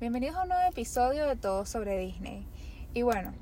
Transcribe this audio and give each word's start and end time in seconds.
Bienvenidos 0.00 0.36
a 0.36 0.42
un 0.42 0.50
nuevo 0.50 0.62
episodio 0.70 1.26
de 1.26 1.34
Todo 1.34 1.66
sobre 1.66 1.98
Disney. 1.98 2.46
Y 2.94 3.02
bueno, 3.02 3.32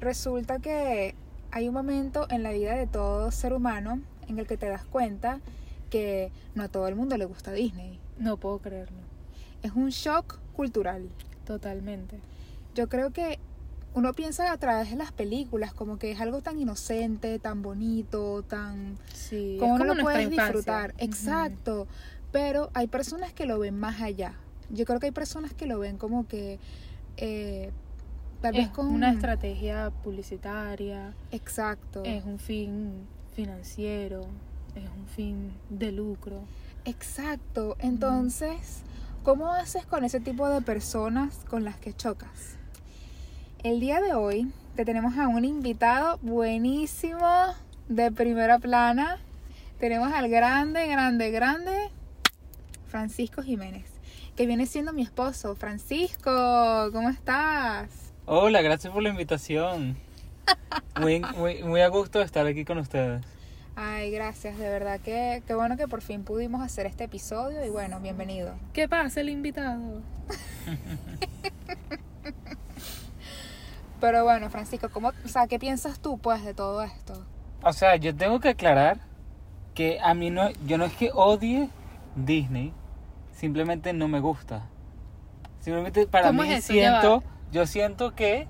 resulta 0.00 0.58
que 0.58 1.14
hay 1.52 1.68
un 1.68 1.74
momento 1.74 2.26
en 2.30 2.42
la 2.42 2.50
vida 2.50 2.74
de 2.74 2.88
todo 2.88 3.30
ser 3.30 3.52
humano 3.52 4.00
en 4.26 4.40
el 4.40 4.48
que 4.48 4.56
te 4.56 4.68
das 4.68 4.84
cuenta 4.84 5.38
que 5.90 6.32
no 6.56 6.64
a 6.64 6.68
todo 6.68 6.88
el 6.88 6.96
mundo 6.96 7.16
le 7.16 7.26
gusta 7.26 7.52
Disney. 7.52 8.00
No 8.18 8.38
puedo 8.38 8.58
creerlo. 8.58 8.98
Es 9.62 9.70
un 9.76 9.90
shock 9.90 10.40
cultural. 10.56 11.08
Totalmente. 11.46 12.18
Yo 12.74 12.88
creo 12.88 13.12
que 13.12 13.38
uno 13.94 14.14
piensa 14.14 14.50
a 14.50 14.56
través 14.56 14.90
de 14.90 14.96
las 14.96 15.12
películas 15.12 15.72
como 15.72 16.00
que 16.00 16.10
es 16.10 16.20
algo 16.20 16.40
tan 16.42 16.58
inocente, 16.58 17.38
tan 17.38 17.62
bonito, 17.62 18.42
tan... 18.42 18.98
Sí. 19.12 19.58
como 19.60 19.76
es 19.76 19.82
uno 19.82 19.94
lo 19.94 20.02
puedes 20.02 20.22
infancia. 20.22 20.44
disfrutar. 20.44 20.94
Exacto. 20.98 21.86
Pero 22.32 22.70
hay 22.74 22.88
personas 22.88 23.32
que 23.32 23.46
lo 23.46 23.60
ven 23.60 23.78
más 23.78 24.02
allá. 24.02 24.34
Yo 24.70 24.84
creo 24.84 25.00
que 25.00 25.06
hay 25.06 25.12
personas 25.12 25.52
que 25.52 25.66
lo 25.66 25.78
ven 25.78 25.98
como 25.98 26.26
que... 26.26 26.58
eh, 27.16 27.70
tal 28.40 28.54
vez 28.54 28.68
con... 28.68 28.86
una 28.86 29.12
estrategia 29.12 29.90
publicitaria, 30.02 31.14
Exacto. 31.30 32.02
es 32.04 32.24
un 32.24 32.38
fin 32.38 33.06
financiero, 33.34 34.26
es 34.74 34.88
un 34.96 35.06
fin 35.06 35.52
de 35.70 35.92
lucro. 35.92 36.40
Exacto. 36.84 37.76
Entonces, 37.78 38.82
¿cómo 39.22 39.52
haces 39.52 39.86
con 39.86 40.04
ese 40.04 40.20
tipo 40.20 40.48
de 40.48 40.60
personas 40.60 41.40
con 41.48 41.64
las 41.64 41.76
que 41.76 41.94
chocas? 41.94 42.56
El 43.62 43.80
día 43.80 44.00
de 44.02 44.12
hoy 44.14 44.52
te 44.76 44.84
tenemos 44.84 45.16
a 45.16 45.28
un 45.28 45.44
invitado 45.44 46.18
buenísimo 46.20 47.26
de 47.88 48.12
primera 48.12 48.58
plana. 48.58 49.18
Tenemos 49.78 50.12
al 50.12 50.28
grande, 50.28 50.86
grande, 50.86 51.30
grande 51.30 51.90
Francisco 52.88 53.42
Jiménez, 53.42 53.86
que 54.36 54.46
viene 54.46 54.66
siendo 54.66 54.92
mi 54.92 55.02
esposo. 55.02 55.54
Francisco, 55.54 56.30
¿cómo 56.92 57.08
estás? 57.10 58.12
Hola, 58.26 58.62
gracias 58.62 58.92
por 58.92 59.02
la 59.02 59.10
invitación. 59.10 59.96
Muy, 61.00 61.20
muy, 61.36 61.62
muy 61.62 61.80
a 61.80 61.88
gusto 61.88 62.18
de 62.18 62.24
estar 62.24 62.46
aquí 62.46 62.64
con 62.64 62.78
ustedes. 62.78 63.24
Ay, 63.76 64.10
gracias, 64.10 64.56
de 64.58 64.68
verdad 64.68 65.00
que 65.00 65.42
qué 65.46 65.54
bueno 65.54 65.76
que 65.76 65.88
por 65.88 66.00
fin 66.00 66.22
pudimos 66.22 66.62
hacer 66.62 66.86
este 66.86 67.04
episodio 67.04 67.64
y 67.64 67.70
bueno, 67.70 67.98
bienvenido. 68.00 68.54
¿Qué 68.72 68.88
pasa 68.88 69.20
el 69.20 69.30
invitado? 69.30 70.00
Pero 74.00 74.22
bueno, 74.22 74.50
Francisco, 74.50 74.88
¿cómo, 74.90 75.12
o 75.24 75.28
sea, 75.28 75.46
¿qué 75.48 75.58
piensas 75.58 75.98
tú 75.98 76.18
pues 76.18 76.44
de 76.44 76.54
todo 76.54 76.82
esto? 76.82 77.24
O 77.62 77.72
sea, 77.72 77.96
yo 77.96 78.14
tengo 78.14 78.38
que 78.38 78.50
aclarar 78.50 79.00
que 79.74 79.98
a 80.00 80.14
mí 80.14 80.30
no, 80.30 80.50
yo 80.66 80.78
no 80.78 80.84
es 80.84 80.92
que 80.92 81.10
odie 81.12 81.68
Disney, 82.14 82.72
simplemente 83.34 83.92
no 83.92 84.08
me 84.08 84.20
gusta. 84.20 84.66
Simplemente 85.60 86.06
para 86.06 86.28
¿Cómo 86.28 86.42
mí 86.42 86.52
es 86.52 86.64
siento, 86.64 87.22
yo 87.52 87.66
siento 87.66 88.14
que 88.14 88.46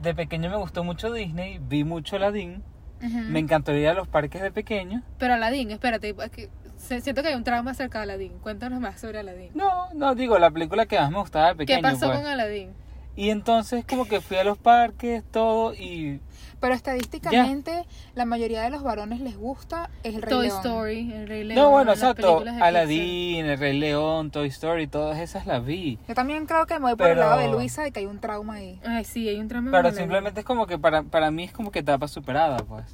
de 0.00 0.14
pequeño 0.14 0.50
me 0.50 0.56
gustó 0.56 0.84
mucho 0.84 1.12
Disney, 1.12 1.58
vi 1.60 1.84
mucho 1.84 2.16
Aladdin, 2.16 2.62
me 3.00 3.40
encantó 3.40 3.72
ir 3.74 3.88
a 3.88 3.94
los 3.94 4.06
parques 4.08 4.42
de 4.42 4.52
pequeño. 4.52 5.02
Pero 5.18 5.34
Aladdin, 5.34 5.70
espérate, 5.72 6.10
es 6.16 6.30
que 6.30 6.50
se- 6.76 7.00
siento 7.00 7.22
que 7.22 7.28
hay 7.28 7.34
un 7.34 7.42
trauma 7.44 7.72
acerca 7.72 7.98
de 7.98 8.04
Aladdin. 8.04 8.32
Cuéntanos 8.38 8.80
más 8.80 9.00
sobre 9.00 9.18
Aladdin. 9.18 9.50
No, 9.54 9.92
no 9.94 10.14
digo, 10.14 10.38
la 10.38 10.50
película 10.50 10.86
que 10.86 10.98
más 10.98 11.10
me 11.10 11.18
gustaba 11.18 11.48
de 11.48 11.54
pequeño. 11.56 11.78
¿Qué 11.78 11.82
pasó 11.82 12.06
pues. 12.06 12.18
con 12.18 12.26
Aladdin? 12.28 12.70
Y 13.16 13.30
entonces 13.30 13.84
como 13.84 14.04
que 14.06 14.20
fui 14.20 14.36
a 14.36 14.44
los 14.44 14.56
parques, 14.56 15.24
todo, 15.30 15.74
y 15.74 16.20
Pero 16.62 16.74
estadísticamente, 16.74 17.86
la 18.14 18.24
mayoría 18.24 18.62
de 18.62 18.70
los 18.70 18.84
varones 18.84 19.20
les 19.20 19.36
gusta 19.36 19.90
el 20.04 20.22
Rey 20.22 20.30
Toy 20.30 20.46
León. 20.46 20.58
Story, 20.58 21.12
El 21.12 21.26
Rey 21.26 21.42
León. 21.42 21.60
No, 21.60 21.70
bueno, 21.72 21.90
exacto. 21.90 22.44
Aladdin, 22.60 23.46
El 23.46 23.58
Rey 23.58 23.76
León, 23.76 24.30
Toy 24.30 24.46
Story, 24.46 24.86
todas 24.86 25.18
esas 25.18 25.44
las 25.44 25.64
vi. 25.64 25.98
Yo 26.06 26.14
también 26.14 26.46
creo 26.46 26.64
que 26.66 26.74
me 26.74 26.82
voy 26.82 26.94
por 26.94 27.08
el 27.08 27.18
lado 27.18 27.38
de 27.38 27.48
Luisa 27.48 27.82
de 27.82 27.90
que 27.90 27.98
hay 27.98 28.06
un 28.06 28.20
trauma 28.20 28.54
ahí. 28.54 28.80
Ay, 28.86 29.04
sí, 29.04 29.28
hay 29.28 29.40
un 29.40 29.48
trauma 29.48 29.72
Pero 29.72 29.90
simplemente 29.90 30.38
es 30.38 30.46
como 30.46 30.68
que 30.68 30.78
para, 30.78 31.02
para 31.02 31.32
mí 31.32 31.42
es 31.42 31.52
como 31.52 31.72
que 31.72 31.80
etapa 31.80 32.06
superada, 32.06 32.58
pues. 32.58 32.86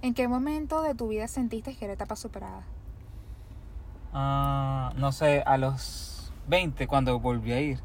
¿En 0.00 0.14
qué 0.14 0.26
momento 0.26 0.80
de 0.80 0.94
tu 0.94 1.08
vida 1.08 1.28
sentiste 1.28 1.76
que 1.76 1.84
era 1.84 1.92
etapa 1.92 2.16
superada? 2.16 2.62
Ah, 4.14 4.94
no 4.96 5.12
sé, 5.12 5.42
a 5.44 5.58
los 5.58 6.32
20 6.48 6.86
cuando 6.86 7.20
volví 7.20 7.52
a 7.52 7.60
ir. 7.60 7.80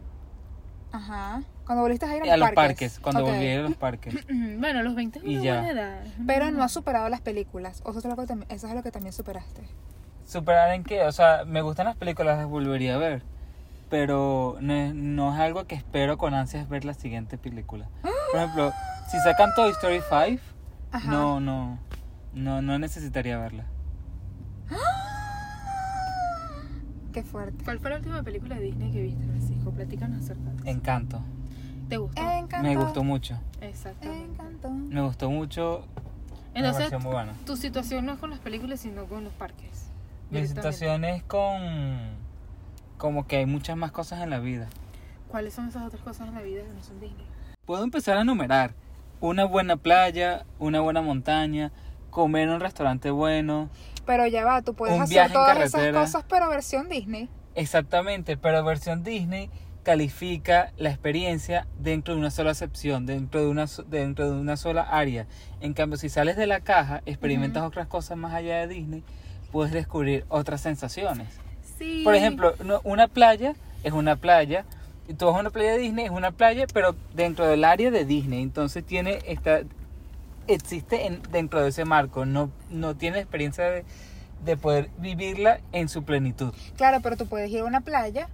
Ajá. 0.94 1.44
Cuando 1.68 1.84
volviste 1.84 2.06
a 2.06 2.16
ir 2.16 2.24
a 2.24 2.26
los, 2.26 2.34
A 2.34 2.38
los 2.38 2.52
parques, 2.52 3.00
cuando 3.00 3.24
Ok. 3.24 3.30
volví 3.32 3.46
a 3.46 3.54
ir 3.54 3.60
a 3.60 3.64
los 3.64 3.76
parques. 3.76 4.16
Bueno, 4.58 4.82
los 4.84 4.96
20 4.96 5.20
es 5.20 5.26
Y 5.26 5.42
ya. 5.42 5.56
buena 5.62 5.70
edad. 5.72 6.04
Pero 6.26 6.46
buena 6.46 6.58
no 6.58 6.64
has 6.64 6.72
superado 6.72 7.10
las 7.10 7.20
películas. 7.22 7.82
O 7.86 7.90
eso 7.92 8.00
es 8.00 8.06
lo 8.06 8.16
que, 8.16 8.22
tam- 8.34 8.46
eso 8.50 8.68
es 8.68 8.74
lo 8.74 8.82
que 8.84 8.92
también 8.92 9.12
superaste. 9.14 9.64
¿Superar 10.26 10.74
en 10.74 10.84
qué? 10.84 11.04
O 11.04 11.12
sea, 11.12 11.44
me 11.46 11.62
gustan 11.62 11.86
las 11.86 11.96
películas, 11.98 12.38
las 12.38 12.48
volvería 12.48 12.96
a 12.96 12.98
ver. 12.98 13.22
Pero 13.90 14.58
no 14.62 14.74
es, 14.74 14.94
no 14.96 15.34
es 15.34 15.40
algo 15.40 15.66
que 15.66 15.76
espero 15.76 16.18
con 16.18 16.34
ansias 16.34 16.68
ver 16.70 16.84
la 16.86 16.94
siguiente 16.94 17.38
película. 17.38 17.88
Por 18.02 18.40
ejemplo, 18.42 18.72
si 19.12 19.18
sacan 19.20 19.54
Toy 19.56 19.70
Story 19.72 20.00
5, 20.10 20.42
Ajá. 20.92 21.10
no, 21.12 21.40
no, 21.40 21.80
no, 22.34 22.62
no 22.62 22.80
necesitaría 22.80 23.38
verla. 23.38 23.66
Qué 27.14 27.24
fuerte. 27.24 27.64
¿Cuál 27.64 27.80
fue 27.80 27.90
la 27.90 27.96
última 27.98 28.22
película 28.24 28.56
de 28.56 28.62
Disney 28.62 28.92
que 28.92 29.02
viste, 29.02 29.24
Francisco? 29.26 29.72
Platícanos 29.72 30.24
acerca 30.24 30.50
de 30.52 30.56
eso. 30.58 30.66
Encanto. 30.68 31.22
¿Te 31.90 31.98
gustó? 31.98 32.22
Encantó. 32.22 32.68
Me 32.68 32.76
gustó 32.76 33.04
mucho. 33.04 33.40
Exactamente. 33.62 34.42
Encantó. 34.42 34.70
Me 34.70 35.02
gustó 35.02 35.30
mucho. 35.30 35.86
Entonces, 36.54 36.90
pareció 36.90 37.00
muy 37.00 37.14
buena. 37.14 37.34
tu 37.46 37.56
situación 37.56 38.06
no 38.06 38.14
es 38.14 38.20
con 38.20 38.30
las 38.30 38.40
películas, 38.40 38.80
sino 38.80 39.06
con 39.06 39.24
los 39.24 39.34
parques. 39.34 39.90
Mi 40.30 40.46
situación 40.46 41.06
es 41.06 41.24
con. 41.24 42.18
Como 42.98 43.28
que 43.28 43.38
hay 43.38 43.46
muchas 43.46 43.78
más 43.78 43.92
cosas 43.92 44.22
en 44.22 44.30
la 44.30 44.40
vida. 44.40 44.68
¿Cuáles 45.30 45.54
son 45.54 45.68
esas 45.68 45.84
otras 45.86 46.02
cosas 46.02 46.28
en 46.28 46.34
la 46.34 46.42
vida 46.42 46.64
que 46.64 46.74
no 46.74 46.84
son 46.84 47.00
Disney? 47.00 47.26
Puedo 47.66 47.84
empezar 47.84 48.18
a 48.18 48.22
enumerar. 48.22 48.74
Una 49.20 49.46
buena 49.46 49.78
playa, 49.78 50.46
una 50.60 50.80
buena 50.80 51.02
montaña, 51.02 51.72
comer 52.10 52.44
en 52.44 52.56
un 52.56 52.60
restaurante 52.60 53.12
bueno. 53.12 53.70
Pero 54.06 54.26
ya 54.26 54.46
va, 54.46 54.62
tú 54.62 54.74
puedes 54.74 55.00
hacer 55.00 55.32
todas 55.32 55.58
esas 55.60 55.94
cosas, 55.94 56.26
pero 56.28 56.50
versión 56.50 56.90
Disney. 56.90 57.30
Exactamente, 57.56 58.38
pero 58.38 58.64
versión 58.64 59.04
Disney 59.04 59.50
califica 59.88 60.74
la 60.76 60.90
experiencia 60.90 61.66
dentro 61.80 62.14
de 62.14 62.20
una 62.20 62.30
sola 62.30 62.54
sección, 62.54 63.06
dentro 63.06 63.40
de 63.40 63.48
una, 63.48 63.68
dentro 63.88 64.30
de 64.30 64.38
una 64.38 64.58
sola 64.58 64.82
área. 64.82 65.28
En 65.62 65.74
cambio, 65.74 65.98
si 65.98 66.10
sales 66.10 66.36
de 66.36 66.46
la 66.46 66.60
caja, 66.60 67.02
experimentas 67.06 67.64
otras 67.64 67.88
cosas 67.88 68.18
más 68.18 68.34
allá 68.34 68.58
de 68.58 68.68
Disney, 68.68 69.02
puedes 69.50 69.72
descubrir 69.72 70.26
otras 70.28 70.60
sensaciones. 70.60 71.30
Sí. 71.78 72.02
Por 72.04 72.16
ejemplo, 72.16 72.54
una 72.84 73.08
playa 73.08 73.56
es 73.82 73.94
una 73.94 74.18
playa, 74.18 74.66
y 75.08 75.14
tú 75.14 75.28
vas 75.28 75.38
a 75.38 75.40
una 75.40 75.52
playa 75.52 75.72
de 75.72 75.78
Disney, 75.78 76.04
es 76.04 76.12
una 76.12 76.32
playa, 76.32 76.66
pero 76.74 76.94
dentro 77.14 77.48
del 77.48 77.64
área 77.64 77.90
de 77.90 78.04
Disney. 78.04 78.42
Entonces 78.42 78.84
tiene 78.86 79.20
esta 79.26 79.62
existe 80.48 81.06
en, 81.06 81.22
dentro 81.32 81.62
de 81.62 81.70
ese 81.70 81.86
marco, 81.86 82.26
no, 82.26 82.52
no 82.70 82.98
tiene 82.98 83.20
experiencia 83.20 83.64
de, 83.70 83.86
de 84.44 84.58
poder 84.58 84.90
vivirla 84.98 85.62
en 85.72 85.88
su 85.88 86.04
plenitud. 86.04 86.54
Claro, 86.76 87.00
pero 87.02 87.16
tú 87.16 87.26
puedes 87.26 87.50
ir 87.52 87.62
a 87.62 87.64
una 87.64 87.80
playa 87.80 88.28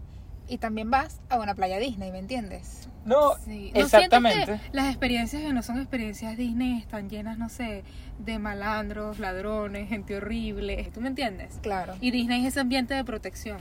y 0.48 0.58
también 0.58 0.92
vas 0.92 1.22
a 1.30 1.38
una 1.38 1.56
playa 1.56 1.80
Disney, 1.80 2.12
¿me 2.12 2.20
entiendes? 2.20 2.90
No, 3.06 3.34
Sí. 3.44 3.72
¿No 3.74 3.82
exactamente. 3.82 4.46
que 4.46 4.60
las 4.72 4.88
experiencias 4.88 5.42
que 5.42 5.54
no 5.54 5.62
son 5.62 5.80
experiencias 5.80 6.38
Disney 6.38 6.80
están 6.80 7.10
llenas, 7.10 7.38
no 7.38 7.50
sé, 7.50 7.84
de 8.20 8.40
malandros, 8.40 9.20
ladrones, 9.20 9.90
gente 9.90 10.18
horrible? 10.18 10.90
¿Tú 10.94 11.02
me 11.02 11.10
entiendes? 11.10 11.60
Claro. 11.62 11.96
Y 12.00 12.12
Disney 12.12 12.42
es 12.42 12.50
ese 12.50 12.60
ambiente 12.62 12.94
de 12.94 13.04
protección. 13.04 13.60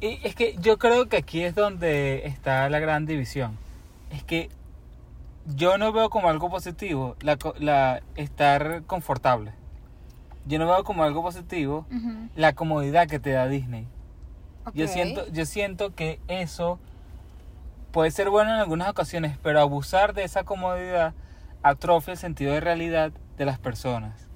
Y 0.00 0.18
es 0.24 0.34
que 0.34 0.56
yo 0.60 0.78
creo 0.78 1.08
que 1.08 1.16
aquí 1.16 1.42
es 1.42 1.54
donde 1.54 2.26
está 2.26 2.68
la 2.68 2.80
gran 2.80 3.06
división. 3.06 3.56
Es 4.10 4.24
que 4.24 4.50
yo 5.46 5.78
no 5.78 5.92
veo 5.92 6.10
como 6.10 6.28
algo 6.28 6.50
positivo 6.50 7.16
la, 7.20 7.38
la 7.58 8.02
estar 8.16 8.82
confortable. 8.86 9.52
Yo 10.46 10.58
no 10.58 10.66
veo 10.66 10.84
como 10.84 11.04
algo 11.04 11.22
positivo 11.22 11.86
la 12.34 12.52
comodidad 12.52 13.06
que 13.08 13.20
te 13.20 13.30
da 13.30 13.46
Disney. 13.46 13.86
Yo 14.74 14.86
siento, 14.88 15.26
yo 15.32 15.44
siento 15.46 15.94
que 15.94 16.20
eso 16.28 16.78
puede 17.92 18.10
ser 18.10 18.30
bueno 18.30 18.50
en 18.54 18.60
algunas 18.60 18.88
ocasiones, 18.88 19.36
pero 19.42 19.60
abusar 19.60 20.14
de 20.14 20.24
esa 20.24 20.44
comodidad 20.44 21.14
atrofia 21.62 22.12
el 22.12 22.18
sentido 22.18 22.52
de 22.52 22.60
realidad 22.60 23.12
de 23.36 23.44
las 23.44 23.58
personas. 23.58 24.28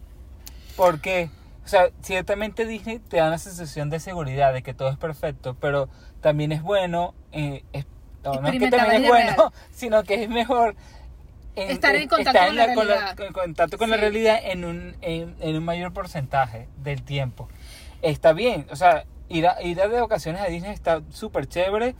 Porque, 0.76 1.30
o 1.64 1.68
sea, 1.68 1.88
ciertamente 2.02 2.66
Disney 2.66 2.98
te 2.98 3.16
da 3.18 3.28
una 3.28 3.38
sensación 3.38 3.88
de 3.88 3.98
seguridad, 4.00 4.52
de 4.52 4.62
que 4.62 4.74
todo 4.74 4.90
es 4.90 4.98
perfecto, 4.98 5.56
pero 5.60 5.88
también 6.20 6.52
es 6.52 6.62
bueno, 6.62 7.14
eh, 7.32 7.62
es- 7.72 7.86
no, 8.24 8.40
no 8.40 8.48
es 8.48 8.58
que 8.58 8.70
también 8.70 9.04
es 9.04 9.08
bueno, 9.08 9.52
sino 9.70 10.02
que 10.02 10.24
es 10.24 10.28
mejor 10.28 10.74
en- 11.54 11.70
Estar 11.70 11.94
en 11.96 12.08
contacto 12.08 12.30
estar 12.38 12.48
con 12.48 12.58
en 12.58 12.66
la 12.68 12.74
con 12.74 12.86
realidad. 12.88 13.20
en 13.20 13.32
contacto 13.32 13.78
con 13.78 13.88
la 13.90 13.96
Sí. 13.96 14.00
realidad 14.02 14.38
en 14.42 14.64
un, 14.66 14.96
en, 15.00 15.36
en 15.40 15.56
un 15.56 15.64
mayor 15.64 15.92
porcentaje 15.94 16.68
del 16.82 17.02
tiempo. 17.02 17.48
Está 18.02 18.32
bien, 18.34 18.66
o 18.70 18.76
sea, 18.76 19.04
ir 19.28 19.46
a, 19.46 19.60
ir 19.62 19.80
a 19.80 19.88
de 19.88 20.00
vacaciones 20.00 20.40
a 20.42 20.46
Disney 20.46 20.72
está 20.72 21.02
súper 21.10 21.46
chévere, 21.46 21.94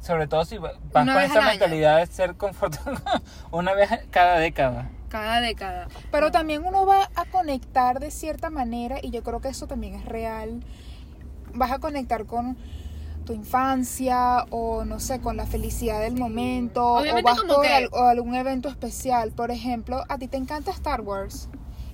sobre 0.00 0.26
todo 0.26 0.44
si 0.44 0.58
va- 0.58 0.72
vas 0.92 1.04
Una 1.04 1.14
con 1.14 1.22
esa 1.22 1.40
mentalidad 1.42 1.98
de 1.98 2.06
ser 2.06 2.34
confortable 2.36 2.98
una 3.50 3.74
vez 3.74 3.90
cada 4.10 4.38
década. 4.38 4.90
Cada 5.08 5.40
década. 5.40 5.88
Pero 6.10 6.30
también 6.30 6.64
uno 6.64 6.86
va 6.86 7.10
a 7.14 7.24
conectar 7.26 8.00
de 8.00 8.10
cierta 8.10 8.48
manera 8.50 8.96
y 9.02 9.10
yo 9.10 9.22
creo 9.22 9.40
que 9.40 9.48
eso 9.48 9.66
también 9.66 9.94
es 9.94 10.04
real. 10.06 10.62
Vas 11.54 11.70
a 11.70 11.78
conectar 11.78 12.24
con, 12.24 12.56
tu 13.24 13.32
infancia 13.34 14.46
o 14.50 14.84
no 14.84 14.98
sé, 14.98 15.20
con 15.20 15.36
la 15.36 15.46
felicidad 15.46 16.00
del 16.00 16.16
momento 16.16 16.84
Obviamente 16.94 17.20
o 17.30 17.34
vas 17.34 17.40
como 17.40 17.54
por 17.54 17.62
que- 17.62 17.72
al- 17.72 17.88
o 17.92 18.02
algún 18.04 18.34
evento 18.34 18.68
especial. 18.68 19.30
Por 19.32 19.50
ejemplo, 19.50 20.02
a 20.08 20.18
ti 20.18 20.28
te 20.28 20.36
encanta 20.38 20.70
Star 20.72 21.02
Wars 21.02 21.48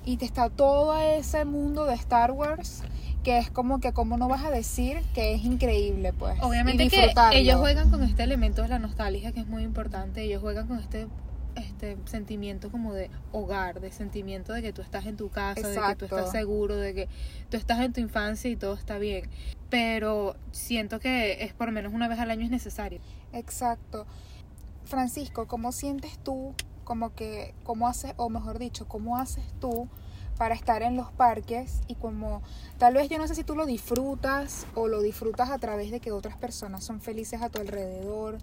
y 0.05 0.17
te 0.17 0.25
está 0.25 0.49
todo 0.49 0.97
ese 0.99 1.45
mundo 1.45 1.85
de 1.85 1.95
Star 1.95 2.31
Wars 2.33 2.83
que 3.29 3.37
es 3.37 3.51
como 3.51 3.79
que 3.79 3.93
cómo 3.93 4.17
no 4.17 4.27
vas 4.27 4.43
a 4.43 4.51
decir 4.51 5.03
que 5.13 5.35
es 5.35 5.45
increíble, 5.45 6.15
pues. 6.15 6.41
Obviamente 6.41 6.89
que 6.89 7.13
ellos 7.33 7.61
juegan 7.61 7.91
con 7.91 8.03
este 8.03 8.23
elemento 8.23 8.63
de 8.63 8.69
la 8.69 8.79
nostalgia 8.79 9.33
que 9.33 9.41
es 9.41 9.47
muy 9.47 9.65
importante. 9.65 10.23
Ellos 10.23 10.41
juegan 10.41 10.67
con 10.67 10.79
este 10.79 11.09
este 11.55 11.99
sentimiento 12.07 12.71
como 12.71 12.95
de 12.95 13.11
hogar, 13.33 13.81
de 13.81 13.93
sentimiento 13.93 14.55
de 14.55 14.63
que 14.63 14.73
tú 14.73 14.81
estás 14.81 15.05
en 15.05 15.19
tu 15.19 15.29
casa, 15.29 15.69
de 15.69 15.79
que 15.79 15.97
tú 15.97 16.05
estás 16.07 16.31
seguro, 16.31 16.75
de 16.77 16.95
que 16.95 17.09
tú 17.51 17.59
estás 17.59 17.81
en 17.81 17.93
tu 17.93 18.01
infancia 18.01 18.49
y 18.49 18.57
todo 18.57 18.73
está 18.73 18.97
bien. 18.97 19.29
Pero 19.69 20.35
siento 20.51 20.99
que 20.99 21.45
es 21.45 21.53
por 21.53 21.71
menos 21.71 21.93
una 21.93 22.09
vez 22.09 22.21
al 22.21 22.31
año 22.31 22.45
es 22.45 22.51
necesario. 22.51 23.01
Exacto. 23.35 24.07
Francisco, 24.87 25.47
¿cómo 25.47 25.73
sientes 25.73 26.19
tú, 26.21 26.55
como 26.85 27.15
que, 27.15 27.53
cómo 27.63 27.89
haces, 27.89 28.15
o 28.17 28.31
mejor 28.31 28.59
dicho, 28.59 28.89
cómo 28.89 29.19
haces 29.19 29.45
tú 29.61 29.87
para 30.39 30.55
estar 30.55 30.83
en 30.83 30.97
los 30.97 31.11
parques 31.13 31.81
y 31.89 31.97
como, 31.97 32.43
tal 32.79 32.95
vez 32.95 33.09
yo 33.09 33.19
no 33.19 33.27
sé 33.27 33.35
si 33.35 33.45
tú 33.45 33.55
lo 33.57 33.67
disfrutas 33.67 34.67
o 34.75 34.87
lo 34.89 35.03
disfrutas 35.03 35.51
a 35.51 35.59
través 35.59 35.91
de 35.91 36.01
que 36.01 36.13
otras 36.13 36.37
personas 36.37 36.85
son 36.85 37.01
felices 37.01 37.43
a 37.43 37.49
tu 37.51 37.61
alrededor, 37.61 38.39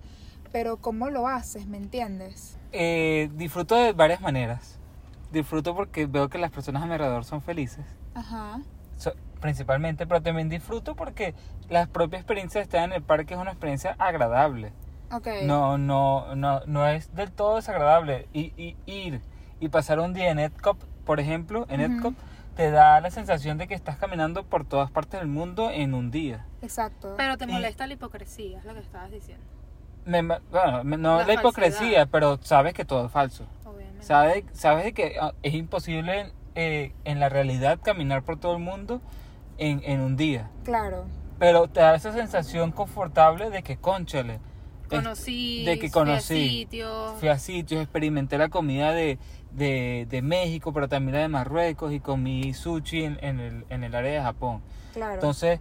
pero 0.51 0.77
¿cómo 0.77 1.09
lo 1.09 1.27
haces? 1.27 1.65
¿Me 1.67 1.77
entiendes? 1.77 2.57
Eh, 2.73 3.29
disfruto 3.33 3.75
de 3.75 3.93
varias 3.93 4.21
maneras. 4.21 4.77
Disfruto 5.31 5.73
porque 5.75 6.05
veo 6.05 6.29
que 6.29 6.37
las 6.37 6.51
personas 6.51 6.83
a 6.83 6.85
mi 6.85 6.93
alrededor 6.93 7.25
son 7.25 7.41
felices, 7.41 7.85
Ajá. 8.13 8.61
so- 8.97 9.13
principalmente, 9.41 10.05
pero 10.07 10.21
también 10.21 10.49
disfruto 10.49 10.95
porque 10.95 11.33
la 11.69 11.87
propia 11.87 12.19
experiencia 12.19 12.59
de 12.59 12.63
estar 12.63 12.83
en 12.83 12.93
el 12.93 13.01
parque 13.03 13.33
es 13.33 13.39
una 13.39 13.51
experiencia 13.51 13.95
agradable. 13.99 14.71
Ok. 15.11 15.27
No, 15.43 15.77
no, 15.77 16.35
no, 16.35 16.61
no 16.65 16.87
es 16.87 17.13
del 17.15 17.31
todo 17.31 17.55
desagradable. 17.57 18.27
Y, 18.33 18.53
y 18.57 18.75
ir 18.85 19.21
y 19.59 19.69
pasar 19.69 19.99
un 19.99 20.13
día 20.13 20.29
en 20.31 20.39
Epcot, 20.39 20.77
por 21.05 21.19
ejemplo, 21.19 21.65
en. 21.69 21.81
Epcot, 21.81 22.13
te 22.55 22.71
da 22.71 23.01
la 23.01 23.11
sensación 23.11 23.57
de 23.57 23.67
que 23.67 23.73
estás 23.73 23.97
caminando 23.97 24.43
por 24.45 24.65
todas 24.65 24.89
partes 24.89 25.19
del 25.19 25.27
mundo 25.29 25.71
en 25.71 25.93
un 25.93 26.09
día. 26.11 26.45
Exacto. 26.61 27.13
Pero 27.17 27.37
te 27.37 27.43
Y- 27.45 27.47
molesta 27.47 27.85
la 27.87 27.93
hipocresía, 27.93 28.59
es 28.59 28.65
lo 28.65 28.73
que 28.73 28.79
estabas 28.79 29.11
diciendo. 29.11 29.43
Me- 30.05 30.21
bueno, 30.21 30.83
me- 30.83 30.97
no 30.97 31.17
La 31.19 31.25
la, 31.25 31.33
hipocresía, 31.33 32.05
pero 32.05 32.37
sabes 32.41 32.73
que 32.73 32.85
todo 32.85 33.07
es 33.07 33.11
falso. 33.11 33.45
Obviamente. 33.65 34.03
Sabes, 34.05 34.45
sabes 34.53 34.85
de 34.85 34.93
que 34.93 35.15
ah, 35.19 35.33
es 35.43 35.53
imposible 35.53 36.31
eh, 36.55 36.93
en 37.03 37.19
la 37.19 37.27
realidad 37.27 37.79
caminar 37.83 38.23
por 38.23 38.37
todo 38.39 38.53
el 38.55 38.61
mundo 38.63 39.01
en, 39.57 39.81
en 39.83 39.99
un 40.01 40.15
día. 40.15 40.49
Claro. 40.63 41.05
Pero 41.39 41.67
te 41.67 41.81
da 41.81 41.95
esa 41.95 42.13
sensación 42.13 42.71
confortable 42.71 43.49
de 43.49 43.63
que, 43.63 43.75
conchale, 43.77 44.39
Conocí, 44.87 45.65
de 45.65 45.73
que 45.79 45.89
fui 45.89 46.01
a 46.01 46.05
conocí. 46.05 46.49
sitios. 46.49 47.19
fui 47.19 47.27
a 47.29 47.37
sitios, 47.39 47.81
experimenté 47.81 48.37
la 48.37 48.49
comida 48.49 48.91
de, 48.91 49.17
de, 49.55 50.05
de 50.09 50.21
México, 50.21 50.73
pero 50.73 50.87
también 50.87 51.15
la 51.15 51.21
de 51.21 51.27
Marruecos 51.27 51.91
y 51.93 51.99
comí 51.99 52.53
sushi 52.53 53.03
en, 53.03 53.17
en 53.21 53.39
el, 53.39 53.65
en 53.69 53.83
el 53.83 53.95
área 53.95 54.11
de 54.11 54.21
Japón. 54.21 54.61
Claro. 54.93 55.15
Entonces, 55.15 55.59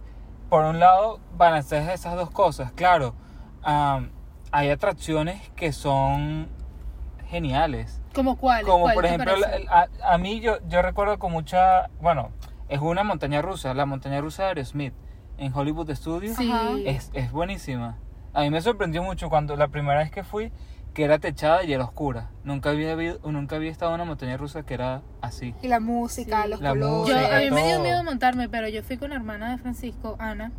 por 0.49 0.63
un 0.65 0.79
lado, 0.79 1.19
van 1.37 1.53
a 1.53 1.61
ser 1.61 1.89
esas 1.89 2.15
dos 2.15 2.29
cosas. 2.29 2.71
Claro, 2.73 3.15
am, 3.63 4.11
hay 4.51 4.69
atracciones 4.69 5.49
que 5.55 5.71
son 5.71 6.47
geniales. 7.27 8.01
¿Como 8.13 8.37
cuál? 8.37 8.63
Como 8.65 8.83
¿Cuál 8.83 8.95
por 8.95 9.05
ejemplo, 9.05 9.33
a, 9.69 9.87
a 10.03 10.17
mí 10.17 10.39
yo, 10.39 10.57
yo 10.67 10.81
recuerdo 10.81 11.17
con 11.19 11.31
mucha, 11.31 11.89
bueno, 11.99 12.31
es 12.69 12.79
una 12.79 13.03
montaña 13.03 13.41
rusa, 13.41 13.73
la 13.73 13.85
montaña 13.85 14.21
rusa 14.21 14.43
de 14.43 14.49
Aerosmith 14.49 14.93
en 15.37 15.53
Hollywood 15.53 15.93
Studios. 15.93 16.35
Sí. 16.37 16.51
Es, 16.85 17.11
es 17.13 17.31
buenísima. 17.31 17.97
A 18.33 18.41
mí 18.41 18.49
me 18.49 18.61
sorprendió 18.61 19.03
mucho 19.03 19.29
cuando 19.29 19.55
la 19.55 19.67
primera 19.69 19.99
vez 19.99 20.11
que 20.11 20.23
fui, 20.23 20.51
que 20.95 21.03
era 21.03 21.19
techada 21.19 21.63
y 21.63 21.73
era 21.73 21.83
oscura. 21.83 22.31
Nunca 22.43 22.71
había, 22.71 22.93
habido- 22.93 23.19
nunca 23.31 23.57
había 23.57 23.69
estado 23.69 23.91
en 23.91 23.95
una 23.95 24.05
montaña 24.05 24.37
rusa 24.37 24.63
que 24.63 24.73
era 24.73 25.03
así. 25.21 25.53
y 25.61 25.67
la 25.67 25.79
música, 25.79 26.43
Sí. 26.43 26.49
los 26.49 26.61
La 26.61 26.69
colores. 26.69 27.09
Yo, 27.15 27.35
a 27.35 27.39
mí 27.39 27.51
me 27.51 27.63
dio 27.65 27.73
todo. 27.75 27.83
miedo 27.83 28.03
montarme, 28.03 28.49
pero 28.49 28.67
yo 28.69 28.81
fui 28.81 28.97
con 28.97 29.09
la 29.11 29.17
hermana 29.17 29.51
de 29.51 29.57
Francisco, 29.59 30.15
Ana, 30.19 30.51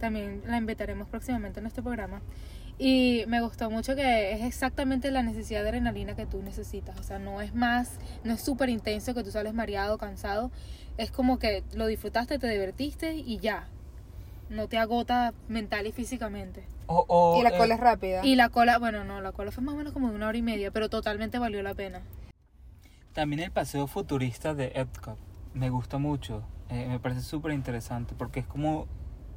también 0.00 0.42
la 0.46 0.58
invitaremos 0.58 1.08
próximamente 1.08 1.60
en 1.60 1.66
este 1.66 1.80
programa. 1.82 2.20
Y 2.76 3.22
me 3.28 3.40
gustó 3.40 3.70
mucho 3.70 3.94
que 3.94 4.32
es 4.32 4.42
exactamente 4.42 5.12
la 5.12 5.22
necesidad 5.22 5.62
de 5.62 5.68
adrenalina 5.68 6.16
que 6.16 6.26
tú 6.26 6.42
necesitas. 6.42 6.98
O 6.98 7.04
sea, 7.04 7.20
no 7.20 7.40
es 7.40 7.54
más, 7.54 7.98
no 8.24 8.34
es 8.34 8.40
súper 8.42 8.68
intenso 8.68 9.14
que 9.14 9.22
tú 9.22 9.30
sales 9.30 9.54
mareado, 9.54 9.96
cansado. 9.96 10.50
Es 10.98 11.12
como 11.12 11.38
que 11.38 11.62
lo 11.74 11.86
disfrutaste, 11.86 12.38
te 12.40 12.48
divertiste 12.48 13.14
y 13.14 13.38
ya. 13.38 13.68
No 14.48 14.68
te 14.68 14.78
agota 14.78 15.34
mental 15.48 15.86
y 15.86 15.92
físicamente. 15.92 16.66
O, 16.86 17.04
o, 17.08 17.40
y 17.40 17.42
la 17.42 17.50
eh, 17.50 17.58
cola 17.58 17.74
es 17.74 17.80
rápida. 17.80 18.24
Y 18.24 18.36
la 18.36 18.48
cola, 18.50 18.78
bueno, 18.78 19.04
no, 19.04 19.20
la 19.20 19.32
cola 19.32 19.50
fue 19.50 19.64
más 19.64 19.74
o 19.74 19.78
menos 19.78 19.92
como 19.92 20.10
de 20.10 20.14
una 20.14 20.28
hora 20.28 20.38
y 20.38 20.42
media, 20.42 20.70
pero 20.70 20.88
totalmente 20.88 21.38
valió 21.38 21.62
la 21.62 21.74
pena. 21.74 22.02
También 23.12 23.40
el 23.40 23.50
paseo 23.50 23.86
futurista 23.86 24.54
de 24.54 24.72
Epcot 24.74 25.18
me 25.54 25.70
gusta 25.70 25.98
mucho. 25.98 26.42
Eh, 26.68 26.86
me 26.88 26.98
parece 26.98 27.20
súper 27.20 27.52
interesante 27.52 28.14
porque 28.16 28.40
es 28.40 28.46
como 28.46 28.86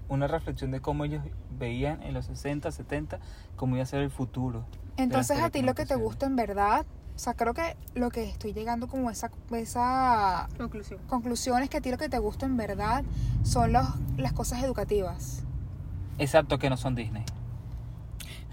una 0.10 0.28
reflexión 0.28 0.72
de 0.72 0.82
cómo 0.82 1.06
ellos 1.06 1.24
veían 1.58 2.02
en 2.04 2.14
los 2.14 2.26
60, 2.26 2.72
70 2.72 3.20
cómo 3.56 3.76
iba 3.76 3.84
a 3.84 3.86
ser 3.86 4.02
el 4.02 4.10
futuro. 4.10 4.66
Entonces 4.98 5.40
a 5.40 5.50
ti 5.50 5.62
lo 5.62 5.76
que 5.76 5.86
te 5.86 5.96
gusta 5.96 6.26
en 6.26 6.36
verdad, 6.36 6.86
o 7.18 7.20
sea, 7.20 7.34
creo 7.34 7.56
que 7.56 7.76
lo 7.96 8.12
que 8.12 8.24
estoy 8.26 8.54
llegando 8.54 8.88
como 8.88 9.10
esa, 9.10 9.32
esa 9.52 10.48
Conclusión. 10.56 11.00
conclusión 11.10 11.64
es 11.64 11.70
que 11.70 11.78
a 11.78 11.82
ti 11.82 11.90
lo 11.90 11.98
que 11.98 12.10
te 12.10 12.20
gusta 12.20 12.46
en 12.46 12.58
verdad 12.58 13.04
son 13.44 13.74
los, 13.74 13.88
las 14.18 14.34
cosas 14.34 14.62
educativas. 14.64 15.44
Exacto, 16.20 16.60
que 16.60 16.70
no 16.70 16.78
son 16.78 16.94
Disney. 16.94 17.24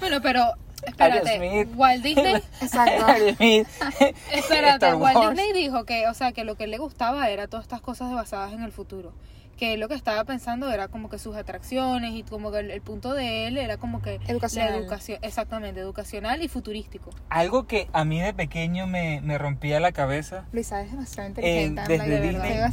Bueno, 0.01 0.23
pero 0.23 0.47
espérate. 0.83 1.69
Walt 1.77 2.03
Disney 2.03 2.37
Exacto. 2.63 3.07
Espérate, 4.33 4.95
Walt. 4.95 5.29
Disney 5.29 5.53
dijo 5.53 5.85
que, 5.85 6.09
o 6.09 6.15
sea, 6.15 6.33
que 6.33 6.45
lo 6.45 6.57
que 6.57 6.67
le 6.67 6.79
gustaba 6.79 7.29
era 7.29 7.47
todas 7.49 7.67
estas 7.67 7.83
cosas 7.83 8.13
basadas 8.13 8.55
en 8.55 8.63
el 8.63 8.73
futuro. 8.73 9.13
Que 9.57 9.77
lo 9.77 9.89
que 9.89 9.95
estaba 9.95 10.25
pensando 10.25 10.71
era 10.73 10.89
como 10.89 11.09
que 11.09 11.19
sus 11.19 11.37
atracciones 11.37 12.13
y 12.15 12.23
como 12.23 12.51
que 12.51 12.59
el, 12.61 12.71
el 12.71 12.81
punto 12.81 13.15
de 13.15 13.47
él 13.47 13.59
era 13.59 13.77
como 13.77 14.03
que 14.03 14.21
Educacional. 14.27 14.73
la 14.73 14.77
educación, 14.79 15.19
exactamente, 15.23 15.81
educacional 15.81 16.43
y 16.43 16.49
futurístico. 16.49 17.11
Algo 17.29 17.67
que 17.67 17.89
a 17.93 18.05
mí 18.05 18.21
de 18.21 18.35
pequeño 18.35 18.87
me, 18.87 19.21
me 19.23 19.39
rompía 19.39 19.81
la 19.81 19.93
cabeza, 19.93 20.47
Luisa 20.53 20.81
es 20.83 20.91
demasiado 20.91 21.29
inteligente. 21.29 21.83
Eh, 21.83 21.85
desde 21.89 22.05
anda, 22.05 22.21
de 22.21 22.33
verdad. 22.33 22.69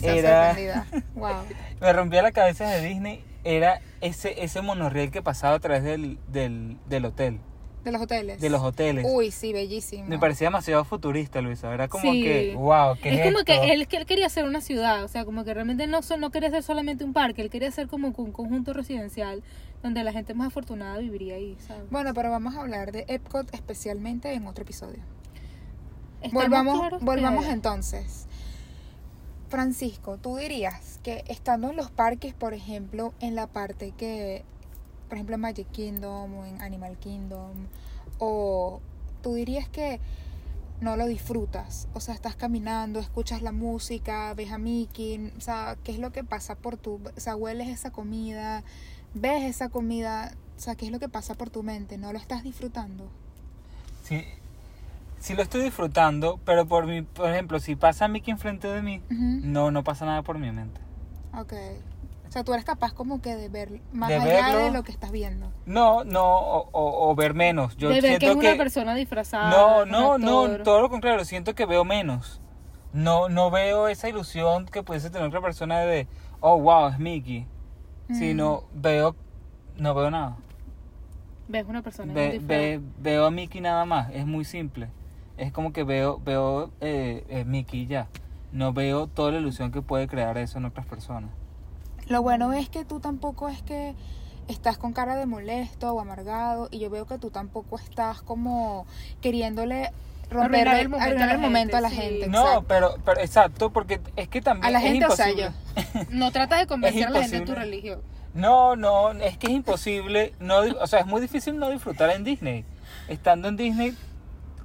Disney 0.56 0.66
era-. 0.66 0.86
Wow. 1.16 1.36
me 1.81 1.94
rompía 1.94 2.22
la 2.22 2.31
cabeza 2.31 2.68
de 2.69 2.88
Disney, 2.88 3.24
era 3.44 3.81
ese, 4.01 4.44
ese 4.44 4.62
monorriel 4.62 5.12
que 5.12 5.22
pasaba 5.22 5.56
a 5.56 5.60
través 5.60 5.83
del, 5.83 6.19
del, 6.28 6.78
del 6.88 7.06
hotel, 7.06 7.40
De 7.83 7.92
los 7.92 8.02
hoteles. 8.02 8.40
de 8.40 8.50
los 8.50 8.61
hoteles. 8.61 9.06
Uy, 9.09 9.31
sí, 9.31 9.54
bellísimo. 9.54 10.06
Me 10.07 10.19
parecía 10.19 10.47
demasiado 10.47 10.85
futurista, 10.85 11.42
Luisa. 11.42 11.73
Era 11.73 11.88
como 11.88 12.11
Sí. 12.11 12.21
que, 12.23 12.54
wow, 12.56 12.95
¿qué 13.02 13.09
es 13.09 13.16
es, 13.19 13.26
como 13.26 13.40
esto? 13.40 13.45
que 13.45 13.71
él, 13.73 13.88
que 13.88 13.97
él 13.97 14.06
quería 14.06 14.28
hacer 14.28 14.45
una 14.45 14.61
ciudad, 14.61 15.04
o 15.04 15.07
sea, 15.07 15.26
como 15.26 15.44
que 15.44 15.54
realmente 15.54 15.88
no, 15.88 16.00
no 16.19 16.30
quería 16.30 16.52
ser 16.52 16.61
solamente 16.61 17.04
un 17.04 17.14
parque, 17.14 17.42
él 17.42 17.50
quería 17.50 17.69
hacer 17.69 17.88
como 17.88 18.09
un 18.16 18.31
conjunto 18.31 18.73
residencial 18.73 19.42
donde 19.81 20.04
la 20.04 20.11
gente 20.11 20.35
más 20.35 20.47
afortunada 20.47 21.00
viviría 21.00 21.35
ahí, 21.35 21.57
¿sabes? 21.66 21.90
Bueno, 21.90 22.14
pero 22.14 22.30
vamos 22.30 22.56
a 22.56 22.61
hablar 22.61 22.92
de 22.92 23.06
Epcot 23.07 23.52
especialmente 23.54 24.31
en 24.33 24.45
otro 24.45 24.61
episodio. 24.64 25.00
Volvamos, 26.31 26.80
claros 26.80 27.04
volvamos 27.04 27.45
entonces. 27.47 28.28
Francisco, 29.50 30.18
tú 30.18 30.38
dirías 30.38 31.00
que 31.04 31.23
estando 31.28 31.71
en 31.71 31.76
los 31.76 31.92
parques, 31.92 32.33
por 32.33 32.54
ejemplo, 32.54 33.14
en 33.19 33.35
la 33.35 33.47
parte 33.47 33.92
que, 33.97 34.45
por 35.11 35.18
ejemplo, 35.18 35.35
en 35.35 35.41
Magic 35.41 35.69
Kingdom 35.71 36.37
o 36.37 36.45
en 36.45 36.61
Animal 36.61 36.97
Kingdom, 36.97 37.68
o 38.18 38.80
tú 39.21 39.33
dirías 39.33 39.68
que 39.68 39.99
no 40.80 40.95
lo 40.95 41.06
disfrutas, 41.06 41.89
o 41.94 41.99
sea, 41.99 42.13
estás 42.13 42.37
caminando, 42.37 43.01
escuchas 43.01 43.41
la 43.41 43.51
música, 43.51 44.33
ves 44.35 44.53
a 44.53 44.57
Mickey, 44.57 45.33
o 45.37 45.41
sea, 45.41 45.75
¿qué 45.83 45.91
es 45.91 45.99
lo 45.99 46.13
que 46.13 46.23
pasa 46.23 46.56
por 46.56 46.77
tu, 46.77 46.94
o 46.94 47.19
sea, 47.19 47.35
hueles 47.35 47.68
esa 47.68 47.91
comida, 47.91 48.63
ves 49.13 49.44
esa 49.44 49.68
comida, 49.68 50.31
o 50.56 50.61
sea, 50.61 50.75
¿qué 50.75 50.85
es 50.85 50.94
lo 50.94 50.99
que 50.99 51.09
pasa 51.09 51.33
por 51.33 51.49
tu 51.49 51.61
mente? 51.61 51.97
¿No 51.97 52.13
lo 52.13 52.18
estás 52.18 52.41
disfrutando? 52.41 53.09
Sí, 54.03 54.23
sí 55.19 55.33
lo 55.33 55.44
estoy 55.44 55.61
disfrutando, 55.61 56.39
pero 56.45 56.65
por 56.65 56.87
mi, 56.87 57.01
por 57.01 57.30
ejemplo, 57.30 57.59
si 57.59 57.75
pasa 57.75 58.07
Mickey 58.07 58.31
enfrente 58.31 58.69
de 58.69 58.81
mí, 58.81 59.01
Ujú. 59.11 59.41
no, 59.44 59.71
no 59.71 59.83
pasa 59.83 60.06
nada 60.06 60.21
por 60.21 60.39
mi 60.39 60.53
mente. 60.53 60.80
Ok. 61.37 61.51
O 62.31 62.33
sea, 62.33 62.45
tú 62.45 62.54
eres 62.54 62.64
capaz 62.64 62.94
como 62.94 63.21
que 63.21 63.35
de 63.35 63.50
ver 63.50 63.81
más 63.92 64.07
De 64.07 64.16
allá 64.16 64.56
de 64.56 64.71
lo 64.71 64.83
que 64.83 64.94
estás 64.94 65.11
viendo. 65.11 65.52
No, 65.66 66.06
no, 66.06 66.23
o, 66.23 66.69
o- 66.71 67.09
o 67.11 67.14
ver 67.14 67.33
menos. 67.33 67.76
Yo 67.76 67.90
de 67.90 67.95
ver 67.95 68.04
que 68.04 68.14
es 68.14 68.19
siento 68.31 68.40
una 68.40 68.56
persona 68.56 68.95
disfrazada. 68.95 69.50
No, 69.50 69.85
no, 69.85 70.18
no, 70.18 70.64
todo 70.64 70.80
lo 70.81 70.90
contrario, 70.90 71.26
siento 71.26 71.54
que 71.56 71.66
veo 71.66 71.83
menos. 71.83 72.40
No, 72.94 73.28
no 73.28 73.52
veo 73.52 73.90
esa 73.90 74.07
ilusión 74.07 74.66
que 74.66 74.81
pudiese 74.81 75.09
tener 75.09 75.28
otra 75.28 75.42
persona 75.42 75.81
de, 75.81 76.07
oh, 76.40 76.57
wow, 76.57 76.88
es 76.88 77.00
Mickey. 77.00 77.47
Mm. 78.07 78.16
Sino 78.16 78.64
veo, 78.76 79.14
no 79.76 79.94
veo 79.94 80.09
nada. 80.09 80.38
Ves 81.50 81.66
una 81.68 81.81
persona. 81.81 82.14
Ve- 82.14 82.40
ve- 82.42 82.80
veo 83.00 83.26
a 83.26 83.31
Mickey 83.31 83.59
nada 83.59 83.83
más, 83.83 84.09
es 84.14 84.26
muy 84.26 84.45
simple. 84.45 84.88
Es 85.35 85.52
como 85.52 85.73
que 85.73 85.83
veo, 85.83 86.18
veo 86.23 86.71
eh, 86.80 87.26
eh, 87.28 87.44
Mickey 87.44 87.88
ya. 87.88 88.07
No 88.54 88.71
veo 88.71 89.07
toda 89.07 89.33
la 89.33 89.40
ilusión 89.40 89.73
que 89.73 89.81
puede 89.81 90.07
crear 90.07 90.38
eso 90.38 90.59
en 90.59 90.64
otras 90.66 90.85
personas. 90.85 91.30
Lo 92.11 92.21
bueno 92.21 92.53
es 92.53 92.69
que 92.69 92.85
tú 92.85 92.99
tampoco 92.99 93.49
es 93.49 93.61
que 93.61 93.95
estás 94.47 94.77
con 94.77 94.91
cara 94.94 95.15
de 95.15 95.25
molesto 95.25 95.91
o 95.94 95.99
amargado 95.99 96.68
y 96.71 96.80
yo 96.80 96.89
veo 96.89 97.06
que 97.06 97.18
tú 97.18 97.30
tampoco 97.30 97.77
estás 97.77 98.21
como 98.21 98.85
queriéndole 99.21 99.91
romper 100.30 100.68
el 100.68 100.80
el 100.81 100.89
momento 100.89 101.06
arruinar 101.07 101.30
el 101.30 101.35
la 101.37 101.41
momento 101.41 101.77
a 101.77 101.81
la 101.81 101.89
gente, 101.89 102.03
sí. 102.06 102.11
gente. 102.21 102.27
No, 102.30 102.41
exacto. 102.44 102.65
pero, 102.68 102.95
pero 103.06 103.21
exacto, 103.21 103.69
porque 103.71 104.01
es 104.15 104.27
que 104.27 104.41
también 104.41 104.65
A 104.65 104.71
la 104.71 104.80
es 104.80 104.91
gente, 104.91 105.06
o 105.06 105.15
sea, 105.15 105.30
imposible. 105.30 105.53
No 106.09 106.31
tratas 106.31 106.59
de 106.59 106.68
convencer 106.68 107.07
a 107.07 107.09
la 107.11 107.21
gente 107.21 107.39
de 107.39 107.45
tu 107.45 107.53
religión. 107.56 108.01
No, 108.33 108.75
no, 108.77 109.11
es 109.11 109.37
que 109.37 109.47
es 109.47 109.53
imposible, 109.53 110.33
no, 110.39 110.61
di- 110.61 110.75
o 110.80 110.87
sea, 110.87 110.99
es 110.99 111.06
muy 111.06 111.19
difícil 111.21 111.57
no 111.57 111.69
disfrutar 111.69 112.09
en 112.11 112.23
Disney. 112.23 112.63
Estando 113.09 113.49
en 113.49 113.57
Disney, 113.57 113.94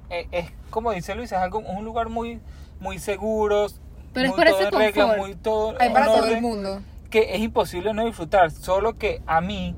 eh, 0.09 0.27
es 0.31 0.51
como 0.69 0.91
dice 0.91 1.15
Luis, 1.15 1.31
es 1.31 1.37
algo, 1.37 1.59
un 1.59 1.83
lugar 1.83 2.07
muy, 2.09 2.39
muy 2.79 2.97
seguro, 2.99 3.67
Pero 4.13 4.27
es 4.29 4.33
por 4.33 4.45
todo 4.45 4.59
ese 4.61 4.71
regla, 4.71 5.03
confort. 5.03 5.19
muy 5.19 5.35
todo 5.35 5.75
Hay 5.79 5.89
para 5.91 6.05
todo 6.05 6.25
el 6.27 6.41
mundo. 6.41 6.81
Que 7.07 7.35
es 7.35 7.41
imposible 7.41 7.93
no 7.93 8.05
disfrutar, 8.05 8.51
solo 8.51 8.97
que 8.97 9.21
a 9.27 9.41
mí, 9.41 9.75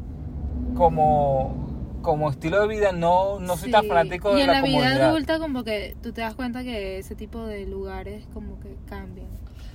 como, 0.76 2.00
como 2.02 2.30
estilo 2.30 2.62
de 2.62 2.68
vida, 2.68 2.92
no, 2.92 3.40
no 3.40 3.58
soy 3.58 3.72
tan 3.72 3.84
Sí. 3.84 3.88
fanático 3.90 4.32
y 4.32 4.36
de 4.36 4.42
en 4.42 4.48
la, 4.48 4.54
la 4.54 4.62
vida 4.62 4.78
comodidad. 4.80 5.10
adulta 5.10 5.40
como 5.40 5.64
que 5.64 5.98
tú 6.02 6.12
te 6.14 6.22
das 6.22 6.36
cuenta 6.36 6.64
que 6.64 6.98
ese 7.00 7.16
tipo 7.16 7.46
de 7.46 7.66
lugares 7.66 8.26
como 8.34 8.60
que 8.60 8.76
cambian. 8.88 9.28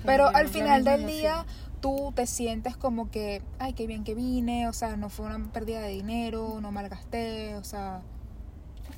Pero 0.04 0.24
Cambian, 0.24 0.42
al 0.42 0.48
final 0.48 0.84
del 0.84 1.06
día 1.06 1.46
tú 1.80 2.12
te 2.14 2.26
sientes 2.26 2.76
como 2.76 3.10
que, 3.10 3.42
ay, 3.58 3.72
qué 3.74 3.86
bien 3.86 4.04
que 4.04 4.14
vine, 4.14 4.68
o 4.68 4.72
sea, 4.72 4.96
no 4.96 5.08
fue 5.10 5.26
una 5.26 5.38
pérdida 5.52 5.80
de 5.80 5.88
dinero, 5.90 6.58
no 6.60 6.72
malgasté, 6.72 7.56
o 7.56 7.64
sea, 7.64 8.00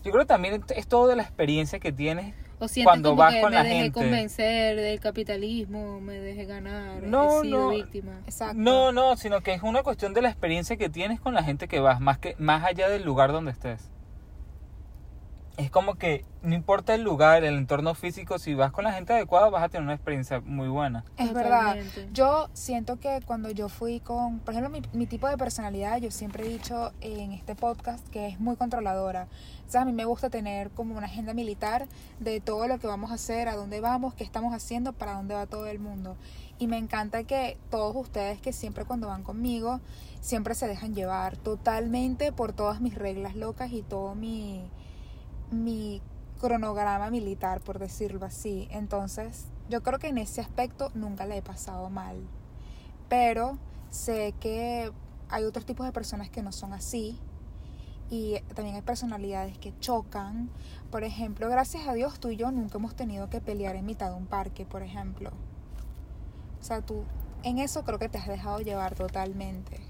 Yo 0.04 0.12
creo 0.12 0.24
que 0.24 0.28
también 0.28 0.62
es 0.74 0.86
todo 0.86 1.08
de 1.08 1.16
la 1.16 1.22
experiencia 1.22 1.78
que 1.80 1.90
tienes. 1.92 2.34
O 2.58 2.68
sientes 2.68 2.84
cuando 2.90 3.10
como 3.10 3.22
vas 3.22 3.34
que 3.34 3.40
con 3.42 3.50
me 3.50 3.56
la 3.56 3.62
dejé 3.64 3.74
gente. 3.76 3.92
convencer 3.92 4.76
del 4.76 4.98
capitalismo, 5.00 6.00
me 6.00 6.14
dejé 6.18 6.44
ganar, 6.46 7.02
No, 7.02 7.40
he 7.42 7.46
sido 7.46 7.58
no. 7.60 7.68
víctima. 7.70 8.20
exacto. 8.24 8.54
No, 8.56 8.92
no, 8.92 9.16
sino 9.16 9.42
que 9.42 9.52
es 9.52 9.62
una 9.62 9.82
cuestión 9.82 10.14
de 10.14 10.22
la 10.22 10.30
experiencia 10.30 10.76
que 10.76 10.88
tienes 10.88 11.20
con 11.20 11.34
la 11.34 11.42
gente 11.42 11.68
que 11.68 11.80
vas, 11.80 12.00
más 12.00 12.18
que 12.18 12.34
más 12.38 12.64
allá 12.64 12.88
del 12.88 13.02
lugar 13.04 13.32
donde 13.32 13.50
estés. 13.50 13.90
Es 15.56 15.70
como 15.70 15.94
que 15.94 16.24
no 16.42 16.54
importa 16.54 16.94
el 16.94 17.02
lugar, 17.02 17.44
el 17.44 17.56
entorno 17.56 17.94
físico, 17.94 18.38
si 18.38 18.54
vas 18.54 18.70
con 18.72 18.84
la 18.84 18.92
gente 18.92 19.12
adecuada 19.12 19.48
vas 19.48 19.64
a 19.64 19.68
tener 19.68 19.84
una 19.84 19.94
experiencia 19.94 20.40
muy 20.40 20.68
buena. 20.68 21.04
Es 21.16 21.32
verdad. 21.32 21.76
Yo 22.12 22.48
siento 22.52 23.00
que 23.00 23.20
cuando 23.24 23.50
yo 23.50 23.68
fui 23.68 24.00
con, 24.00 24.38
por 24.40 24.54
ejemplo, 24.54 24.70
mi, 24.70 24.82
mi 24.92 25.06
tipo 25.06 25.28
de 25.28 25.36
personalidad, 25.36 25.98
yo 25.98 26.10
siempre 26.10 26.44
he 26.44 26.48
dicho 26.48 26.92
en 27.00 27.32
este 27.32 27.54
podcast 27.54 28.06
que 28.08 28.28
es 28.28 28.38
muy 28.38 28.56
controladora. 28.56 29.28
O 29.66 29.70
sea, 29.70 29.82
a 29.82 29.84
mí 29.84 29.92
me 29.92 30.04
gusta 30.04 30.30
tener 30.30 30.70
como 30.70 30.96
una 30.96 31.06
agenda 31.06 31.34
militar 31.34 31.86
de 32.20 32.40
todo 32.40 32.68
lo 32.68 32.78
que 32.78 32.86
vamos 32.86 33.10
a 33.10 33.14
hacer, 33.14 33.48
a 33.48 33.56
dónde 33.56 33.80
vamos, 33.80 34.14
qué 34.14 34.22
estamos 34.22 34.54
haciendo, 34.54 34.92
para 34.92 35.14
dónde 35.14 35.34
va 35.34 35.46
todo 35.46 35.66
el 35.66 35.80
mundo. 35.80 36.16
Y 36.58 36.68
me 36.68 36.78
encanta 36.78 37.24
que 37.24 37.58
todos 37.70 37.96
ustedes 37.96 38.40
que 38.40 38.52
siempre 38.52 38.84
cuando 38.84 39.08
van 39.08 39.22
conmigo, 39.22 39.80
siempre 40.20 40.54
se 40.54 40.68
dejan 40.68 40.94
llevar 40.94 41.36
totalmente 41.36 42.30
por 42.30 42.52
todas 42.52 42.80
mis 42.80 42.94
reglas 42.94 43.34
locas 43.34 43.72
y 43.72 43.82
todo 43.82 44.14
mi, 44.14 44.62
mi 45.50 46.02
cronograma 46.40 47.10
militar, 47.10 47.60
por 47.60 47.78
decirlo 47.78 48.24
así. 48.24 48.68
Entonces, 48.70 49.46
yo 49.68 49.82
creo 49.82 49.98
que 49.98 50.08
en 50.08 50.18
ese 50.18 50.40
aspecto 50.40 50.90
nunca 50.94 51.26
le 51.26 51.38
he 51.38 51.42
pasado 51.42 51.90
mal. 51.90 52.16
Pero 53.08 53.58
sé 53.90 54.34
que 54.40 54.92
hay 55.28 55.44
otros 55.44 55.66
tipos 55.66 55.86
de 55.86 55.92
personas 55.92 56.30
que 56.30 56.42
no 56.42 56.52
son 56.52 56.72
así. 56.72 57.18
Y 58.08 58.38
también 58.54 58.76
hay 58.76 58.82
personalidades 58.82 59.58
que 59.58 59.76
chocan. 59.80 60.50
Por 60.90 61.02
ejemplo, 61.02 61.48
gracias 61.48 61.88
a 61.88 61.94
Dios 61.94 62.20
tú 62.20 62.30
y 62.30 62.36
yo 62.36 62.52
nunca 62.52 62.78
hemos 62.78 62.94
tenido 62.94 63.28
que 63.28 63.40
pelear 63.40 63.74
en 63.74 63.84
mitad 63.84 64.10
de 64.10 64.16
un 64.16 64.26
parque, 64.26 64.64
por 64.64 64.82
ejemplo. 64.82 65.30
O 66.60 66.64
sea, 66.64 66.82
tú 66.82 67.04
en 67.42 67.58
eso 67.58 67.84
creo 67.84 67.98
que 67.98 68.08
te 68.08 68.18
has 68.18 68.28
dejado 68.28 68.60
llevar 68.60 68.94
totalmente. 68.94 69.80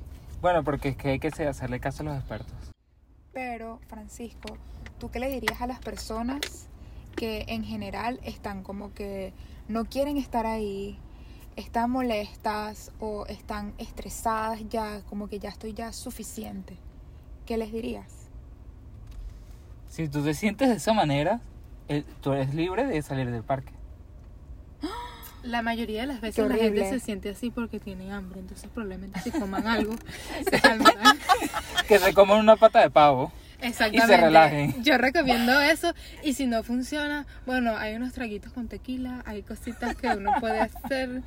Bueno, 0.40 0.64
porque 0.64 0.90
es 0.90 0.96
que 0.96 1.10
hay 1.10 1.18
que 1.18 1.28
hacerle 1.28 1.80
caso 1.80 2.02
a 2.02 2.06
los 2.06 2.16
expertos. 2.16 2.75
Pero, 3.37 3.81
Francisco, 3.88 4.57
¿tú 4.99 5.11
qué 5.11 5.21
le 5.21 5.28
dirías 5.28 5.61
a 5.61 5.66
las 5.66 5.78
personas 5.78 6.71
que 7.16 7.45
en 7.49 7.64
general 7.64 8.19
están 8.23 8.62
como 8.62 8.95
que 8.95 9.35
no 9.69 9.85
quieren 9.85 10.16
estar 10.16 10.47
ahí, 10.47 10.99
están 11.55 11.90
molestas 11.90 12.93
o 12.99 13.26
están 13.26 13.75
estresadas 13.76 14.66
ya, 14.71 15.02
como 15.11 15.28
que 15.28 15.38
ya 15.38 15.50
estoy 15.50 15.75
ya 15.75 15.93
suficiente? 15.93 16.78
¿Qué 17.45 17.59
les 17.59 17.73
dirías? 17.73 18.31
Si 19.90 20.09
tú 20.09 20.25
te 20.25 20.33
sientes 20.33 20.71
de 20.71 20.76
esa 20.76 20.95
manera, 20.95 21.43
eh, 21.88 22.05
tú 22.23 22.33
eres 22.33 22.55
libre 22.55 22.87
de 22.87 23.02
salir 23.02 23.31
del 23.31 23.43
parque. 23.43 23.75
La 25.46 25.62
mayoría 25.62 26.02
de 26.02 26.06
las 26.08 26.20
veces 26.20 26.48
la 26.48 26.56
gente 26.56 26.88
se 26.88 27.00
siente 27.00 27.30
así 27.30 27.50
porque 27.50 27.80
tiene 27.80 28.12
hambre, 28.12 28.40
entonces 28.40 28.68
probablemente 28.72 29.20
si 29.20 29.30
coman 29.40 29.66
algo 29.66 29.94
se 30.44 30.60
calmarán. 30.60 31.18
Que 31.86 31.98
se 31.98 32.12
coman 32.14 32.40
una 32.40 32.56
pata 32.56 32.80
de 32.80 32.90
pavo. 32.90 33.32
Exactamente. 33.60 34.16
relajen. 34.16 34.82
Yo 34.82 34.98
recomiendo 34.98 35.60
eso 35.60 35.94
y 36.22 36.34
si 36.34 36.46
no 36.46 36.62
funciona, 36.62 37.26
bueno, 37.46 37.76
hay 37.76 37.94
unos 37.94 38.12
traguitos 38.12 38.52
con 38.52 38.68
tequila, 38.68 39.22
hay 39.24 39.42
cositas 39.42 39.96
que 39.96 40.08
uno 40.08 40.32
puede 40.40 40.60
hacer. 40.60 41.22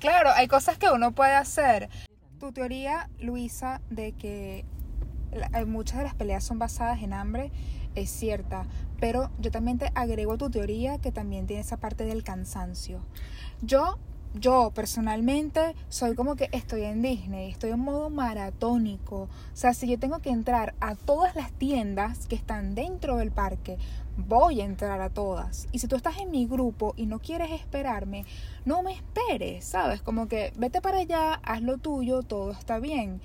Claro, 0.00 0.30
hay 0.34 0.48
cosas 0.48 0.78
que 0.78 0.88
uno 0.88 1.12
puede 1.12 1.34
hacer. 1.34 1.88
Tu 2.38 2.52
teoría, 2.52 3.10
Luisa, 3.20 3.82
de 3.90 4.12
que 4.12 4.64
hay 5.52 5.66
muchas 5.66 5.98
de 5.98 6.04
las 6.04 6.14
peleas 6.14 6.42
son 6.42 6.58
basadas 6.58 7.02
en 7.02 7.12
hambre, 7.12 7.52
es 7.94 8.10
cierta. 8.10 8.64
Pero 9.00 9.30
yo 9.40 9.50
también 9.50 9.78
te 9.78 9.90
agrego 9.94 10.34
a 10.34 10.38
tu 10.38 10.50
teoría 10.50 10.98
que 10.98 11.10
también 11.10 11.46
tiene 11.46 11.62
esa 11.62 11.78
parte 11.78 12.04
del 12.04 12.22
cansancio. 12.22 13.00
Yo, 13.62 13.98
yo 14.34 14.70
personalmente 14.74 15.74
soy 15.88 16.14
como 16.14 16.36
que 16.36 16.48
estoy 16.52 16.82
en 16.82 17.02
Disney, 17.02 17.50
estoy 17.50 17.70
en 17.70 17.80
modo 17.80 18.10
maratónico. 18.10 19.22
O 19.22 19.28
sea, 19.54 19.74
si 19.74 19.88
yo 19.88 19.98
tengo 19.98 20.18
que 20.20 20.30
entrar 20.30 20.74
a 20.80 20.94
todas 20.94 21.34
las 21.34 21.50
tiendas 21.52 22.26
que 22.26 22.36
están 22.36 22.74
dentro 22.74 23.16
del 23.16 23.32
parque, 23.32 23.78
voy 24.16 24.60
a 24.60 24.64
entrar 24.64 25.00
a 25.00 25.10
todas. 25.10 25.66
Y 25.72 25.78
si 25.78 25.88
tú 25.88 25.96
estás 25.96 26.18
en 26.18 26.30
mi 26.30 26.46
grupo 26.46 26.94
y 26.96 27.06
no 27.06 27.20
quieres 27.20 27.50
esperarme, 27.52 28.24
no 28.64 28.82
me 28.82 28.92
esperes, 28.92 29.64
¿sabes? 29.64 30.02
Como 30.02 30.28
que 30.28 30.52
vete 30.56 30.80
para 30.80 30.98
allá, 30.98 31.34
haz 31.42 31.62
lo 31.62 31.78
tuyo, 31.78 32.22
todo 32.22 32.52
está 32.52 32.78
bien. 32.78 33.20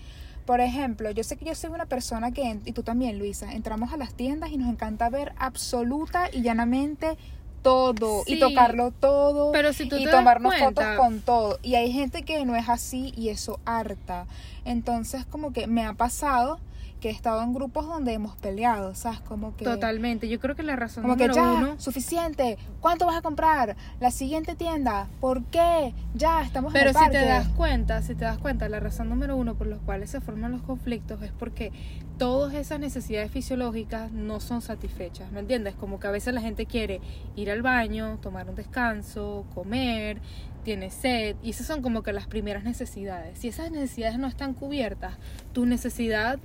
Por 0.45 0.61
ejemplo, 0.61 1.09
yo 1.11 1.23
sé 1.23 1.37
que 1.37 1.45
yo 1.45 1.55
soy 1.55 1.71
una 1.71 1.85
persona 1.87 2.31
que, 2.31 2.59
y 2.65 2.71
tú 2.71 2.83
también, 2.83 3.17
Luisa, 3.17 3.51
entramos 3.53 3.91
a 3.93 3.97
las 3.97 4.13
tiendas 4.13 4.51
y 4.51 4.57
nos 4.57 4.69
encanta 4.69 5.09
ver 5.09 5.33
absoluta 5.37 6.29
y 6.31 6.41
llanamente 6.43 7.17
todo 7.63 8.21
y 8.27 8.39
tocarlo 8.39 8.91
todo 8.91 9.51
pero 9.51 9.73
si 9.73 9.89
tú 9.89 9.95
y 9.97 10.05
tomarnos 10.05 10.53
cuenta- 10.53 10.81
fotos 10.83 10.97
con 10.99 11.21
todo. 11.21 11.57
Y 11.63 11.73
hay 11.73 11.91
gente 11.91 12.21
que 12.21 12.45
no 12.45 12.55
es 12.55 12.69
así 12.69 13.11
y 13.17 13.29
eso 13.29 13.59
harta. 13.65 14.27
Entonces, 14.65 15.25
como 15.25 15.51
que 15.51 15.65
me 15.65 15.83
ha 15.83 15.93
pasado 15.93 16.59
que 17.05 17.11
he 17.11 17.13
estado 17.13 17.43
en 17.43 17.53
grupos 17.53 17.85
donde 17.85 18.13
hemos 18.13 18.35
peleado, 18.37 18.95
¿sabes? 18.95 19.19
Como 19.19 19.55
que... 19.55 19.63
Totalmente. 19.63 20.27
Yo 20.27 20.39
creo 20.39 20.55
que 20.55 20.63
la 20.63 20.75
razón 20.75 21.03
Como 21.03 21.17
que 21.17 21.27
número 21.27 21.45
ya, 21.45 21.53
uno. 21.53 21.79
suficiente. 21.79 22.57
¿Cuánto 22.79 23.05
vas 23.05 23.17
a 23.17 23.21
comprar? 23.21 23.75
La 23.99 24.09
siguiente 24.09 24.55
tienda. 24.55 25.07
¿Por 25.21 25.43
qué? 25.43 25.93
Ya, 26.15 26.41
estamos 26.41 26.73
en 26.73 26.79
Pero 26.79 26.89
el 26.89 26.95
si 26.95 26.99
parque. 26.99 27.19
te 27.19 27.25
das 27.25 27.47
cuenta, 27.49 28.01
si 28.01 28.15
te 28.15 28.25
das 28.25 28.39
cuenta, 28.39 28.67
la 28.69 28.79
razón 28.79 29.07
número 29.09 29.35
uno 29.37 29.53
por 29.53 29.67
los 29.67 29.77
cuales 29.81 30.09
se 30.09 30.19
forman 30.19 30.51
los 30.51 30.63
conflictos 30.63 31.21
es 31.21 31.31
porque 31.31 31.71
todas 32.17 32.55
esas 32.55 32.79
necesidades 32.79 33.29
fisiológicas 33.29 34.11
no 34.11 34.39
son 34.39 34.63
satisfechas, 34.63 35.31
¿me 35.31 35.41
entiendes? 35.41 35.75
Como 35.75 35.99
que 35.99 36.07
a 36.07 36.11
veces 36.11 36.33
la 36.33 36.41
gente 36.41 36.65
quiere 36.65 37.01
ir 37.35 37.51
al 37.51 37.61
baño, 37.61 38.17
tomar 38.19 38.49
un 38.49 38.55
descanso, 38.55 39.45
comer, 39.53 40.21
tiene 40.63 40.89
sed, 40.89 41.35
y 41.43 41.51
esas 41.51 41.67
son 41.67 41.83
como 41.83 42.01
que 42.01 42.13
las 42.13 42.25
primeras 42.25 42.63
necesidades. 42.63 43.37
Si 43.37 43.49
esas 43.49 43.69
necesidades 43.69 44.17
no 44.17 44.25
están 44.25 44.55
cubiertas, 44.55 45.17
tu 45.53 45.67
necesidad 45.67 46.39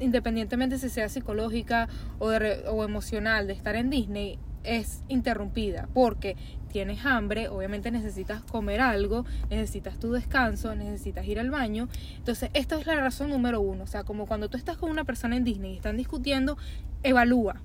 independientemente 0.00 0.78
si 0.78 0.88
sea 0.88 1.08
psicológica 1.08 1.88
o, 2.18 2.30
de 2.30 2.64
o 2.68 2.84
emocional 2.84 3.46
de 3.46 3.52
estar 3.52 3.76
en 3.76 3.90
Disney, 3.90 4.38
es 4.64 5.02
interrumpida 5.08 5.88
porque 5.94 6.36
tienes 6.76 7.06
hambre, 7.06 7.48
obviamente 7.48 7.90
necesitas 7.90 8.42
comer 8.42 8.80
algo, 8.80 9.24
necesitas 9.48 9.98
tu 9.98 10.12
descanso, 10.12 10.74
necesitas 10.74 11.26
ir 11.26 11.40
al 11.40 11.50
baño. 11.50 11.88
Entonces, 12.16 12.50
esta 12.52 12.78
es 12.78 12.86
la 12.86 12.96
razón 12.96 13.30
número 13.30 13.60
uno. 13.60 13.84
O 13.84 13.86
sea, 13.86 14.04
como 14.04 14.26
cuando 14.26 14.50
tú 14.50 14.58
estás 14.58 14.76
con 14.76 14.90
una 14.90 15.04
persona 15.04 15.36
en 15.36 15.44
Disney 15.44 15.72
y 15.72 15.76
están 15.76 15.96
discutiendo, 15.96 16.58
evalúa. 17.02 17.62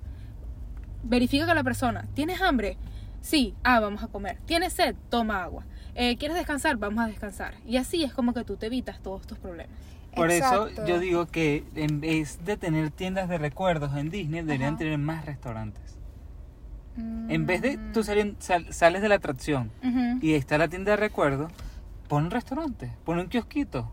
Verifica 1.04 1.46
que 1.46 1.56
la 1.56 1.64
persona, 1.64 2.08
¿tienes 2.14 2.42
hambre? 2.42 2.78
Sí, 3.22 3.54
ah, 3.64 3.80
vamos 3.80 4.04
a 4.04 4.08
comer. 4.08 4.38
¿Tienes 4.46 4.74
sed? 4.74 4.96
Toma 5.10 5.44
agua. 5.44 5.66
Eh, 5.94 6.16
¿Quieres 6.18 6.38
descansar? 6.38 6.78
Vamos 6.78 7.04
a 7.04 7.08
descansar. 7.08 7.56
Y 7.66 7.78
así 7.78 8.04
es 8.04 8.14
como 8.14 8.34
que 8.34 8.44
tú 8.44 8.56
te 8.56 8.68
evitas 8.68 9.02
todos 9.02 9.22
estos 9.22 9.38
problemas. 9.38 9.76
Por 10.16 10.30
Exacto. 10.32 10.68
eso 10.68 10.86
yo 10.86 11.00
digo 11.00 11.26
que 11.28 11.64
en 11.76 12.02
vez 12.02 12.44
de 12.44 12.58
tener 12.58 12.92
tiendas 12.92 13.30
de 13.30 13.38
recuerdos 13.38 13.96
en 13.96 14.10
Disney, 14.10 14.42
deberían 14.42 14.72
Ajá. 14.74 14.78
tener 14.80 14.98
más 14.98 15.26
restaurantes. 15.26 15.98
Mm. 16.98 17.32
En 17.32 17.46
vez 17.46 17.62
de 17.62 17.78
tú 17.94 18.04
salen- 18.04 18.36
sal- 18.40 18.72
sales 18.74 19.02
de 19.02 19.10
la 19.10 19.16
atracción 19.16 19.72
y 20.22 20.34
está 20.34 20.58
la 20.58 20.68
tienda 20.68 20.92
de 20.92 20.98
recuerdos, 20.98 21.52
pon 22.10 22.26
un 22.26 22.32
restaurante, 22.32 22.92
pon 23.06 23.20
un 23.20 23.28
kiosquito, 23.28 23.90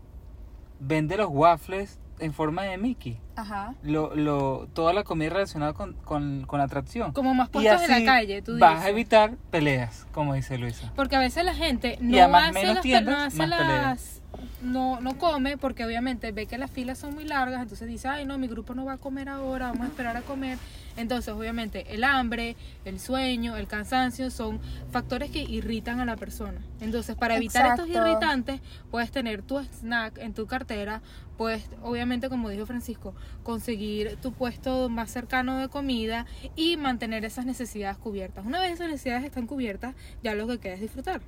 vende 0.81 1.15
los 1.15 1.29
waffles 1.31 1.99
en 2.19 2.33
forma 2.33 2.63
de 2.63 2.77
Mickey. 2.77 3.17
Ajá. 3.37 3.73
lo, 3.83 4.13
lo, 4.13 4.67
toda 4.73 4.91
la 4.91 5.05
comida 5.05 5.29
relacionada 5.29 5.71
con, 5.71 5.93
con, 6.03 6.45
con 6.45 6.59
la 6.59 6.65
atracción. 6.65 7.13
Como 7.13 7.33
más 7.33 7.47
puestos 7.47 7.81
en 7.83 7.89
la 8.05 8.11
calle, 8.11 8.41
tú 8.41 8.59
vas 8.59 8.71
dices. 8.73 8.85
a 8.85 8.89
evitar 8.89 9.37
peleas, 9.49 10.05
como 10.11 10.33
dice 10.33 10.57
Luisa. 10.57 10.91
Porque 10.97 11.15
a 11.15 11.19
veces 11.19 11.45
la 11.45 11.53
gente 11.55 11.97
no 12.01 12.17
hace, 12.35 12.51
menos 12.51 12.73
las, 12.75 12.83
tiendas, 12.83 13.15
no, 13.17 13.23
hace 13.23 13.47
las- 13.47 14.21
no, 14.61 14.99
no 14.99 15.17
come 15.17 15.57
porque 15.57 15.85
obviamente 15.85 16.31
ve 16.31 16.45
que 16.45 16.57
las 16.57 16.71
filas 16.71 16.97
son 16.97 17.13
muy 17.13 17.23
largas, 17.23 17.61
entonces 17.61 17.87
dice, 17.87 18.07
ay 18.07 18.25
no, 18.25 18.37
mi 18.37 18.47
grupo 18.47 18.73
no 18.75 18.85
va 18.85 18.93
a 18.93 18.97
comer 18.97 19.29
ahora, 19.29 19.67
vamos 19.67 19.83
a 19.83 19.87
esperar 19.87 20.17
a 20.17 20.21
comer. 20.21 20.57
Entonces 20.97 21.33
obviamente 21.33 21.93
el 21.93 22.03
hambre, 22.03 22.57
el 22.83 22.99
sueño, 22.99 23.55
el 23.55 23.67
cansancio 23.67 24.29
son 24.31 24.59
factores 24.91 25.31
que 25.31 25.41
irritan 25.41 25.99
a 25.99 26.05
la 26.05 26.17
persona. 26.17 26.59
Entonces 26.81 27.15
para 27.15 27.37
evitar 27.37 27.67
estos 27.67 27.87
irritantes 27.87 28.61
puedes 28.91 29.11
tener 29.11 29.41
tu 29.41 29.59
snack 29.59 30.17
en 30.17 30.33
tu 30.33 30.45
cartera, 30.45 31.01
puedes 31.37 31.63
obviamente 31.81 32.27
como 32.27 32.49
dijo 32.49 32.65
Francisco, 32.65 33.13
conseguir 33.43 34.17
tu 34.21 34.33
puesto 34.33 34.89
más 34.89 35.09
cercano 35.09 35.57
de 35.57 35.69
comida 35.69 36.25
y 36.55 36.75
mantener 36.75 37.23
esas 37.23 37.45
necesidades 37.45 37.97
cubiertas. 37.97 38.45
Una 38.45 38.59
vez 38.59 38.73
esas 38.73 38.89
necesidades 38.89 39.23
están 39.23 39.47
cubiertas, 39.47 39.95
ya 40.21 40.35
lo 40.35 40.47
que 40.47 40.57
queda 40.57 40.73
es 40.73 40.81
disfrutar. 40.81 41.21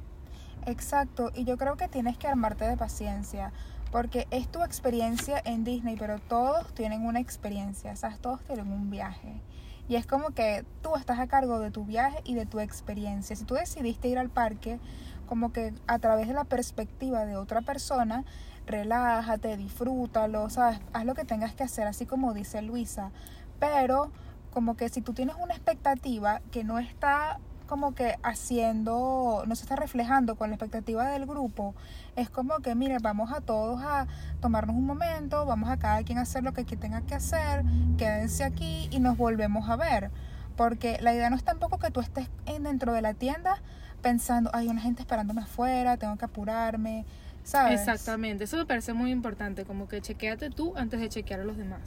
Exacto, 0.65 1.31
y 1.33 1.43
yo 1.43 1.57
creo 1.57 1.75
que 1.75 1.87
tienes 1.87 2.17
que 2.17 2.27
armarte 2.27 2.65
de 2.65 2.77
paciencia, 2.77 3.51
porque 3.91 4.27
es 4.31 4.47
tu 4.47 4.63
experiencia 4.63 5.41
en 5.43 5.63
Disney, 5.63 5.95
pero 5.97 6.19
todos 6.19 6.73
tienen 6.73 7.05
una 7.05 7.19
experiencia, 7.19 7.95
¿sabes? 7.95 8.19
Todos 8.19 8.43
tienen 8.43 8.71
un 8.71 8.89
viaje. 8.89 9.41
Y 9.89 9.95
es 9.95 10.05
como 10.05 10.29
que 10.29 10.63
tú 10.81 10.95
estás 10.95 11.19
a 11.19 11.27
cargo 11.27 11.59
de 11.59 11.71
tu 11.71 11.83
viaje 11.83 12.21
y 12.23 12.35
de 12.35 12.45
tu 12.45 12.59
experiencia. 12.59 13.35
Si 13.35 13.43
tú 13.43 13.55
decidiste 13.55 14.07
ir 14.07 14.19
al 14.19 14.29
parque, 14.29 14.79
como 15.27 15.51
que 15.51 15.73
a 15.87 15.99
través 15.99 16.27
de 16.27 16.33
la 16.33 16.43
perspectiva 16.43 17.25
de 17.25 17.35
otra 17.35 17.61
persona, 17.61 18.23
relájate, 18.65 19.57
disfrútalo, 19.57 20.49
¿sabes? 20.49 20.79
Haz 20.93 21.05
lo 21.05 21.15
que 21.15 21.25
tengas 21.25 21.53
que 21.55 21.63
hacer, 21.63 21.87
así 21.87 22.05
como 22.05 22.33
dice 22.33 22.61
Luisa. 22.61 23.11
Pero 23.59 24.11
como 24.51 24.77
que 24.77 24.89
si 24.89 25.01
tú 25.01 25.13
tienes 25.13 25.35
una 25.41 25.53
expectativa 25.53 26.41
que 26.51 26.63
no 26.63 26.79
está 26.79 27.39
como 27.71 27.95
que 27.95 28.17
haciendo, 28.21 29.45
no 29.47 29.55
se 29.55 29.63
está 29.63 29.77
reflejando 29.77 30.35
con 30.35 30.49
la 30.49 30.55
expectativa 30.55 31.07
del 31.07 31.25
grupo, 31.25 31.73
es 32.17 32.29
como 32.29 32.59
que, 32.59 32.75
mire, 32.75 32.97
vamos 33.01 33.31
a 33.31 33.39
todos 33.39 33.81
a 33.81 34.07
tomarnos 34.41 34.75
un 34.75 34.85
momento, 34.85 35.45
vamos 35.45 35.69
a 35.69 35.77
cada 35.77 36.03
quien 36.03 36.17
a 36.17 36.23
hacer 36.23 36.43
lo 36.43 36.51
que 36.51 36.65
tenga 36.65 36.99
que 37.03 37.15
hacer, 37.15 37.63
quédense 37.97 38.43
aquí 38.43 38.89
y 38.91 38.99
nos 38.99 39.15
volvemos 39.15 39.69
a 39.69 39.77
ver. 39.77 40.11
Porque 40.57 40.97
la 41.01 41.13
idea 41.13 41.29
no 41.29 41.37
es 41.37 41.45
tampoco 41.45 41.79
que 41.79 41.91
tú 41.91 42.01
estés 42.01 42.29
en- 42.45 42.63
dentro 42.63 42.91
de 42.91 43.01
la 43.01 43.13
tienda 43.13 43.61
pensando, 44.01 44.49
hay 44.53 44.67
una 44.67 44.81
gente 44.81 45.01
esperándome 45.03 45.41
afuera, 45.41 45.95
tengo 45.95 46.17
que 46.17 46.25
apurarme, 46.25 47.05
¿sabes? 47.45 47.79
Exactamente, 47.79 48.43
eso 48.43 48.57
me 48.57 48.65
parece 48.65 48.91
muy 48.91 49.11
importante, 49.11 49.63
como 49.63 49.87
que 49.87 50.01
chequeate 50.01 50.49
tú 50.49 50.73
antes 50.75 50.99
de 50.99 51.07
chequear 51.07 51.39
a 51.39 51.45
los 51.45 51.55
demás. 51.55 51.79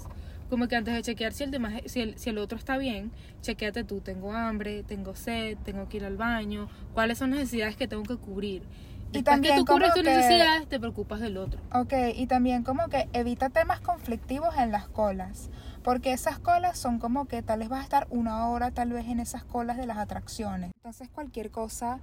Como 0.50 0.68
que 0.68 0.76
antes 0.76 0.94
de 0.94 1.02
chequear 1.02 1.32
si 1.32 1.44
el 1.44 1.50
demás, 1.50 1.74
si 1.86 2.00
el, 2.00 2.18
si 2.18 2.30
el 2.30 2.38
otro 2.38 2.58
está 2.58 2.76
bien, 2.76 3.10
chequeate 3.40 3.84
tú, 3.84 4.00
tengo 4.00 4.32
hambre, 4.32 4.82
tengo 4.84 5.14
sed, 5.16 5.56
tengo 5.64 5.88
que 5.88 5.96
ir 5.98 6.04
al 6.04 6.16
baño, 6.16 6.68
cuáles 6.92 7.18
son 7.18 7.30
las 7.30 7.40
necesidades 7.40 7.76
que 7.76 7.88
tengo 7.88 8.02
que 8.02 8.16
cubrir. 8.16 8.62
Y 9.10 9.18
Después 9.18 9.24
también 9.36 9.54
que 9.54 9.60
tú 9.60 9.66
cubres 9.72 9.94
tus 9.94 10.02
que- 10.02 10.10
necesidades, 10.10 10.68
te 10.68 10.80
preocupas 10.80 11.20
del 11.20 11.36
otro. 11.36 11.60
Ok, 11.72 11.92
y 12.16 12.26
también 12.26 12.62
como 12.64 12.88
que 12.88 13.08
evita 13.12 13.48
temas 13.48 13.80
conflictivos 13.80 14.56
en 14.58 14.72
las 14.72 14.88
colas, 14.88 15.50
porque 15.84 16.12
esas 16.12 16.38
colas 16.40 16.76
son 16.78 16.98
como 16.98 17.26
que 17.26 17.40
tal 17.42 17.60
vez 17.60 17.68
vas 17.68 17.80
a 17.80 17.84
estar 17.84 18.06
una 18.10 18.48
hora 18.48 18.70
tal 18.72 18.92
vez 18.92 19.06
en 19.06 19.20
esas 19.20 19.44
colas 19.44 19.76
de 19.76 19.86
las 19.86 19.98
atracciones. 19.98 20.72
Entonces 20.76 21.08
cualquier 21.10 21.50
cosa 21.52 22.00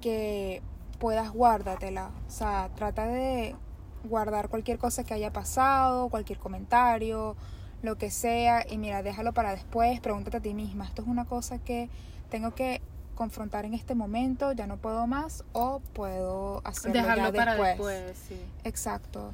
que 0.00 0.62
puedas 0.98 1.30
guárdatela, 1.32 2.10
o 2.26 2.30
sea, 2.30 2.70
trata 2.76 3.06
de 3.08 3.56
guardar 4.04 4.48
cualquier 4.48 4.78
cosa 4.78 5.02
que 5.02 5.14
haya 5.14 5.32
pasado, 5.32 6.08
cualquier 6.08 6.38
comentario, 6.38 7.36
lo 7.84 7.96
que 7.98 8.10
sea, 8.10 8.64
y 8.68 8.78
mira, 8.78 9.02
déjalo 9.02 9.32
para 9.34 9.50
después, 9.52 10.00
pregúntate 10.00 10.38
a 10.38 10.40
ti 10.40 10.54
misma, 10.54 10.86
esto 10.86 11.02
es 11.02 11.08
una 11.08 11.26
cosa 11.26 11.58
que 11.58 11.88
tengo 12.30 12.54
que 12.54 12.80
confrontar 13.14 13.64
en 13.66 13.74
este 13.74 13.94
momento, 13.94 14.52
ya 14.52 14.66
no 14.66 14.78
puedo 14.78 15.06
más, 15.06 15.44
o 15.52 15.80
puedo 15.92 16.62
hacerlo 16.64 17.00
Dejarlo 17.02 17.24
ya 17.26 17.32
para 17.32 17.52
después. 17.54 17.76
después, 17.76 18.18
sí. 18.28 18.40
Exacto. 18.64 19.32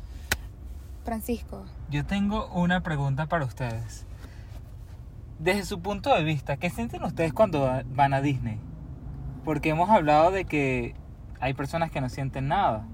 Francisco, 1.04 1.64
Yo 1.90 2.04
tengo 2.04 2.48
una 2.48 2.82
pregunta 2.82 3.26
para 3.26 3.44
ustedes. 3.46 4.04
Desde 5.38 5.64
su 5.64 5.80
punto 5.80 6.14
de 6.14 6.22
vista, 6.22 6.56
¿qué 6.58 6.68
sienten 6.68 7.02
ustedes 7.04 7.32
cuando 7.32 7.62
va- 7.62 7.82
van 7.94 8.12
a 8.12 8.20
Disney? 8.20 8.58
Porque 9.44 9.70
hemos 9.70 9.88
hablado 9.88 10.30
de 10.30 10.44
que 10.44 10.94
hay 11.40 11.54
personas 11.54 11.90
que 11.90 12.00
no 12.02 12.10
sienten 12.10 12.48
nada. 12.48 12.84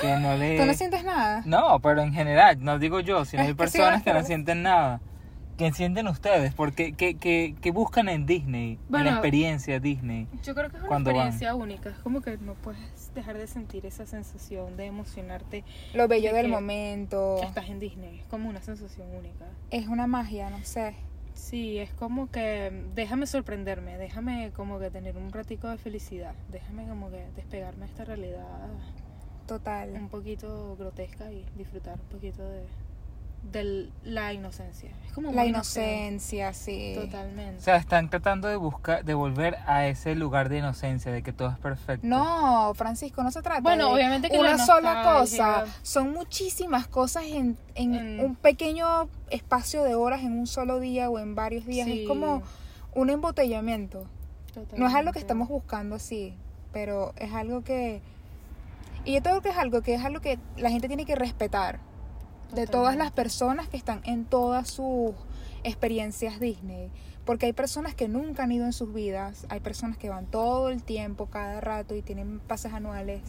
Que 0.00 0.16
no 0.18 0.36
le... 0.36 0.58
¿tú 0.58 0.64
no 0.66 0.74
sientes 0.74 1.04
nada? 1.04 1.42
No, 1.46 1.78
pero 1.80 2.02
en 2.02 2.12
general, 2.12 2.58
no 2.60 2.78
digo 2.78 3.00
yo, 3.00 3.24
sino 3.24 3.42
Es 3.42 3.48
hay 3.48 3.54
que 3.54 3.66
sí, 3.68 3.78
personas 3.78 4.02
que 4.02 4.12
no 4.12 4.22
sienten 4.22 4.62
nada. 4.62 5.00
¿Qué 5.56 5.72
sienten 5.72 6.08
ustedes? 6.08 6.52
Porque, 6.52 6.94
¿qué, 6.94 7.14
qué, 7.14 7.54
qué 7.60 7.70
buscan 7.70 8.08
en 8.08 8.26
Disney? 8.26 8.72
en 8.72 8.78
Bueno, 8.88 9.04
la 9.04 9.10
experiencia 9.12 9.78
Disney. 9.78 10.26
Yo 10.42 10.52
creo 10.54 10.68
que 10.68 10.78
es 10.78 10.82
una 10.82 10.90
van. 10.90 11.02
experiencia 11.06 11.54
única, 11.54 11.90
es 11.90 11.98
como 11.98 12.22
que 12.22 12.38
no 12.38 12.54
puedes 12.54 13.14
dejar 13.14 13.38
de 13.38 13.46
sentir 13.46 13.86
esa 13.86 14.04
sensación 14.04 14.76
de 14.76 14.86
emocionarte 14.86 15.62
Lo 15.92 16.08
bello 16.08 16.32
de 16.32 16.38
del 16.38 16.48
momento. 16.48 17.40
estás 17.40 17.68
en 17.68 17.78
Disney, 17.78 18.18
es 18.18 18.26
como 18.26 18.48
una 18.48 18.60
sensación 18.62 19.06
única. 19.16 19.44
Es 19.70 19.86
una 19.86 20.08
magia, 20.08 20.50
no 20.50 20.58
sé. 20.64 20.96
Sí, 21.34 21.78
es 21.78 21.92
como 21.92 22.30
que 22.30 22.72
déjame 22.94 23.26
sorprenderme, 23.26 23.96
déjame 23.96 24.50
como 24.56 24.78
que 24.78 24.90
tener 24.90 25.16
un 25.16 25.32
ratico 25.32 25.68
de 25.68 25.78
felicidad, 25.78 26.34
déjame 26.50 26.86
como 26.86 27.10
que 27.10 27.26
despegarme 27.36 27.86
de 27.86 27.92
esta 27.92 28.04
realidad 28.04 28.44
un 29.44 29.48
Total. 29.48 30.08
poquito 30.10 30.74
grotesca 30.78 31.30
y 31.30 31.44
disfrutar 31.56 31.94
un 32.00 32.06
poquito 32.08 32.42
de, 32.48 32.64
de 33.52 33.90
la 34.04 34.32
inocencia. 34.32 34.90
Es 35.06 35.12
como 35.12 35.32
La 35.32 35.44
inocente, 35.44 35.90
inocencia, 36.08 36.52
sí. 36.54 36.94
Totalmente. 36.96 37.58
O 37.58 37.60
sea, 37.60 37.76
están 37.76 38.08
tratando 38.08 38.48
de 38.48 38.56
buscar, 38.56 39.04
de 39.04 39.12
volver 39.12 39.56
a 39.66 39.86
ese 39.86 40.14
lugar 40.14 40.48
de 40.48 40.58
inocencia, 40.58 41.12
de 41.12 41.22
que 41.22 41.32
todo 41.34 41.50
es 41.50 41.58
perfecto. 41.58 42.06
No, 42.06 42.72
Francisco, 42.74 43.22
no 43.22 43.30
se 43.30 43.42
trata 43.42 43.60
Bueno, 43.60 43.88
de 43.88 43.94
obviamente 43.94 44.30
que 44.30 44.38
una 44.38 44.56
la 44.56 44.64
sola 44.64 45.02
cosa. 45.18 45.66
Son 45.82 46.10
muchísimas 46.12 46.86
cosas 46.86 47.24
en, 47.24 47.58
en 47.74 47.94
En- 47.94 48.20
un 48.20 48.36
pequeño 48.36 49.08
espacio 49.30 49.82
de 49.84 49.94
horas, 49.94 50.22
en 50.22 50.38
un 50.38 50.46
solo 50.46 50.80
día 50.80 51.10
o 51.10 51.18
en 51.18 51.34
varios 51.34 51.66
días. 51.66 51.86
Sí, 51.86 52.02
Es 52.02 52.08
como 52.08 52.42
un 52.94 53.10
embotellamiento. 53.10 54.06
No 54.76 54.86
es 54.88 54.94
algo 54.94 55.12
que 55.12 55.18
estamos 55.18 55.48
buscando, 55.48 55.98
sí, 55.98 56.34
pero 56.72 57.12
es 57.16 57.32
algo 57.34 57.62
que... 57.62 58.00
Y 59.04 59.14
yo 59.14 59.22
creo 59.22 59.40
que 59.42 59.50
es 59.50 59.56
algo 59.56 59.82
que 59.82 59.94
es 59.94 60.04
algo 60.04 60.20
que 60.20 60.38
la 60.56 60.70
gente 60.70 60.88
tiene 60.88 61.04
que 61.04 61.14
respetar 61.14 61.80
de 62.54 62.66
todas 62.66 62.96
las 62.96 63.10
personas 63.10 63.68
que 63.68 63.76
están 63.76 64.00
en 64.04 64.24
todas 64.24 64.68
sus 64.68 65.12
experiencias 65.62 66.40
Disney. 66.40 66.90
Porque 67.24 67.46
hay 67.46 67.52
personas 67.52 67.94
que 67.94 68.06
nunca 68.06 68.44
han 68.44 68.52
ido 68.52 68.66
en 68.66 68.72
sus 68.72 68.92
vidas, 68.92 69.46
hay 69.48 69.60
personas 69.60 69.96
que 69.96 70.10
van 70.10 70.26
todo 70.26 70.68
el 70.68 70.82
tiempo, 70.82 71.26
cada 71.26 71.60
rato 71.60 71.94
y 71.94 72.02
tienen 72.02 72.38
pases 72.38 72.72
anuales. 72.72 73.22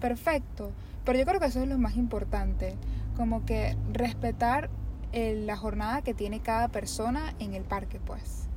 Perfecto. 0.00 0.72
Pero 1.04 1.18
yo 1.18 1.24
creo 1.24 1.40
que 1.40 1.46
eso 1.46 1.60
es 1.60 1.68
lo 1.68 1.78
más 1.78 1.96
importante, 1.96 2.76
como 3.16 3.44
que 3.44 3.76
respetar 3.92 4.70
eh, 5.12 5.42
la 5.46 5.56
jornada 5.56 6.02
que 6.02 6.14
tiene 6.14 6.40
cada 6.40 6.68
persona 6.68 7.34
en 7.38 7.54
el 7.54 7.64
parque, 7.64 8.00
pues. 8.04 8.48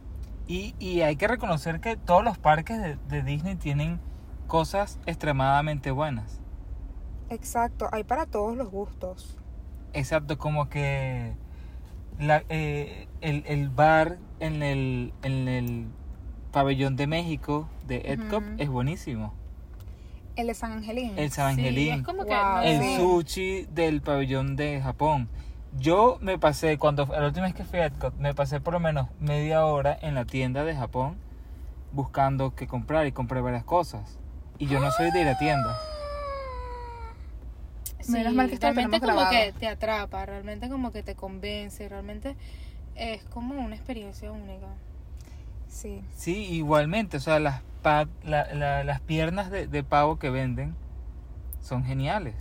Y, 0.47 0.75
y 0.77 1.01
hay 1.01 1.15
que 1.15 1.27
reconocer 1.27 1.79
que 1.79 1.95
todos 1.95 2.23
los 2.23 2.37
parques 2.37 2.79
de, 2.79 2.97
de 3.07 3.23
Disney 3.23 3.55
tienen 3.55 3.99
cosas 4.47 4.99
extremadamente 5.05 5.89
buenas. 5.91 6.41
Exacto, 7.29 7.89
hay 7.91 8.03
para 8.03 8.25
todos 8.25 8.55
los 8.55 8.69
gustos. 8.69 9.37
Exacto, 9.93 10.37
como 10.37 10.69
que 10.69 11.33
la, 12.19 12.43
eh, 12.49 13.07
el, 13.21 13.43
el 13.47 13.69
bar 13.69 14.17
en 14.39 14.61
el, 14.61 15.13
en 15.23 15.47
el 15.47 15.87
pabellón 16.51 16.95
de 16.95 17.07
México 17.07 17.67
de 17.87 18.19
Ujú. 18.19 18.43
es 18.57 18.69
buenísimo. 18.69 19.33
El 20.35 20.47
de 20.47 20.53
San 20.53 20.73
Angelín. 20.73 21.17
El 21.17 21.31
San 21.31 21.55
Sí, 21.55 21.61
Angelín, 21.61 21.99
es 21.99 22.05
como 22.05 22.25
que 22.25 22.35
Wow. 22.35 22.45
no 22.45 22.61
el 22.61 22.83
sushi 22.83 23.65
del 23.73 24.01
pabellón 24.01 24.55
de 24.55 24.81
Japón. 24.81 25.29
Yo 25.77 26.17
me 26.21 26.37
pasé, 26.37 26.77
cuando 26.77 27.05
la 27.05 27.25
última 27.25 27.45
vez 27.45 27.55
que 27.55 27.63
fui 27.65 27.79
a 27.79 27.85
Epcot, 27.85 28.15
me 28.17 28.33
pasé 28.33 28.59
por 28.61 28.73
lo 28.73 28.79
menos 28.79 29.07
media 29.19 29.65
hora 29.65 29.97
en 30.01 30.15
la 30.15 30.25
tienda 30.25 30.63
de 30.63 30.75
Japón 30.75 31.17
buscando 31.91 32.53
qué 32.55 32.67
comprar 32.67 33.07
y 33.07 33.11
compré 33.13 33.41
varias 33.41 33.63
cosas. 33.63 34.17
Y 34.57 34.67
yo 34.67 34.79
no 34.79 34.91
soy 34.91 35.11
de 35.11 35.21
ir 35.21 35.27
a 35.27 35.37
tiendas. 35.37 35.77
Menos 38.09 38.33
mal 38.33 38.47
que 38.47 38.55
esto 38.55 38.67
lo 38.67 38.73
realmente 38.73 38.99
como 38.99 39.13
grabado. 39.13 39.31
que 39.31 39.53
te 39.59 39.67
atrapa, 39.67 40.25
realmente 40.25 40.69
como 40.69 40.91
que 40.91 41.03
te 41.03 41.15
convence, 41.15 41.87
realmente 41.89 42.35
es 42.95 43.23
como 43.25 43.55
una 43.55 43.75
experiencia 43.75 44.31
única. 44.31 44.67
Sí. 45.67 46.01
Sí, 46.15 46.45
igualmente, 46.53 47.17
o 47.17 47.19
sea, 47.19 47.39
las, 47.39 47.61
pa- 47.81 48.07
la- 48.23 48.53
la- 48.53 48.83
las 48.83 49.01
piernas 49.01 49.49
de, 49.51 49.67
de 49.67 49.83
pavo 49.83 50.17
que 50.19 50.29
venden 50.29 50.75
son 51.61 51.83
geniales. 51.83 52.35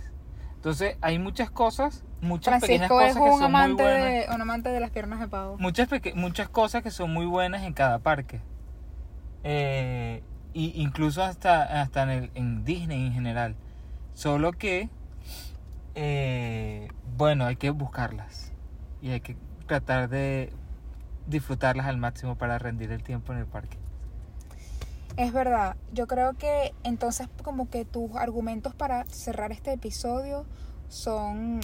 Entonces, 0.55 0.97
hay 1.01 1.19
muchas 1.19 1.49
cosas, 1.51 2.03
muchas 2.21 2.61
pequeñas 2.61 2.87
Francisco 2.87 2.95
cosas 2.97 3.17
es 3.17 3.33
que 3.33 3.43
son 3.43 3.51
muy 3.51 3.71
buenas. 3.83 4.03
de, 4.29 4.33
un 4.33 4.41
amante 4.41 4.69
de 4.69 4.79
las 4.79 4.89
piernas 4.91 5.19
de 5.19 5.27
pavo. 5.27 5.57
Muchas, 5.59 5.87
peque- 5.87 6.13
muchas 6.15 6.47
cosas 6.49 6.81
que 6.83 6.91
son 6.91 7.11
muy 7.11 7.25
buenas 7.25 7.63
en 7.63 7.73
cada 7.73 7.99
parque. 7.99 8.39
Eh, 9.43 10.23
y 10.53 10.81
incluso 10.81 11.21
hasta, 11.23 11.81
hasta 11.81 12.03
en, 12.03 12.09
el- 12.09 12.31
en 12.35 12.63
Disney 12.63 13.05
en 13.07 13.13
general. 13.13 13.55
Solo 14.13 14.53
que, 14.53 14.89
eh, 15.95 16.89
bueno, 17.17 17.45
hay 17.45 17.55
que 17.55 17.69
buscarlas. 17.69 18.51
Y 19.01 19.11
hay 19.11 19.21
que 19.21 19.37
tratar 19.67 20.09
de 20.09 20.51
disfrutarlas 21.27 21.87
al 21.87 21.97
máximo 21.97 22.35
para 22.35 22.57
rendir 22.59 22.91
el 22.91 23.03
tiempo 23.03 23.33
en 23.33 23.39
el 23.39 23.45
parque. 23.45 23.77
Es 25.17 25.31
verdad, 25.31 25.77
yo 25.93 26.07
creo 26.07 26.33
que 26.33 26.73
entonces 26.83 27.29
como 27.41 27.69
que 27.69 27.85
tus 27.85 28.13
argumentos 28.15 28.75
para 28.75 29.05
cerrar 29.05 29.53
este 29.53 29.71
episodio 29.71 30.45
son 30.89 31.61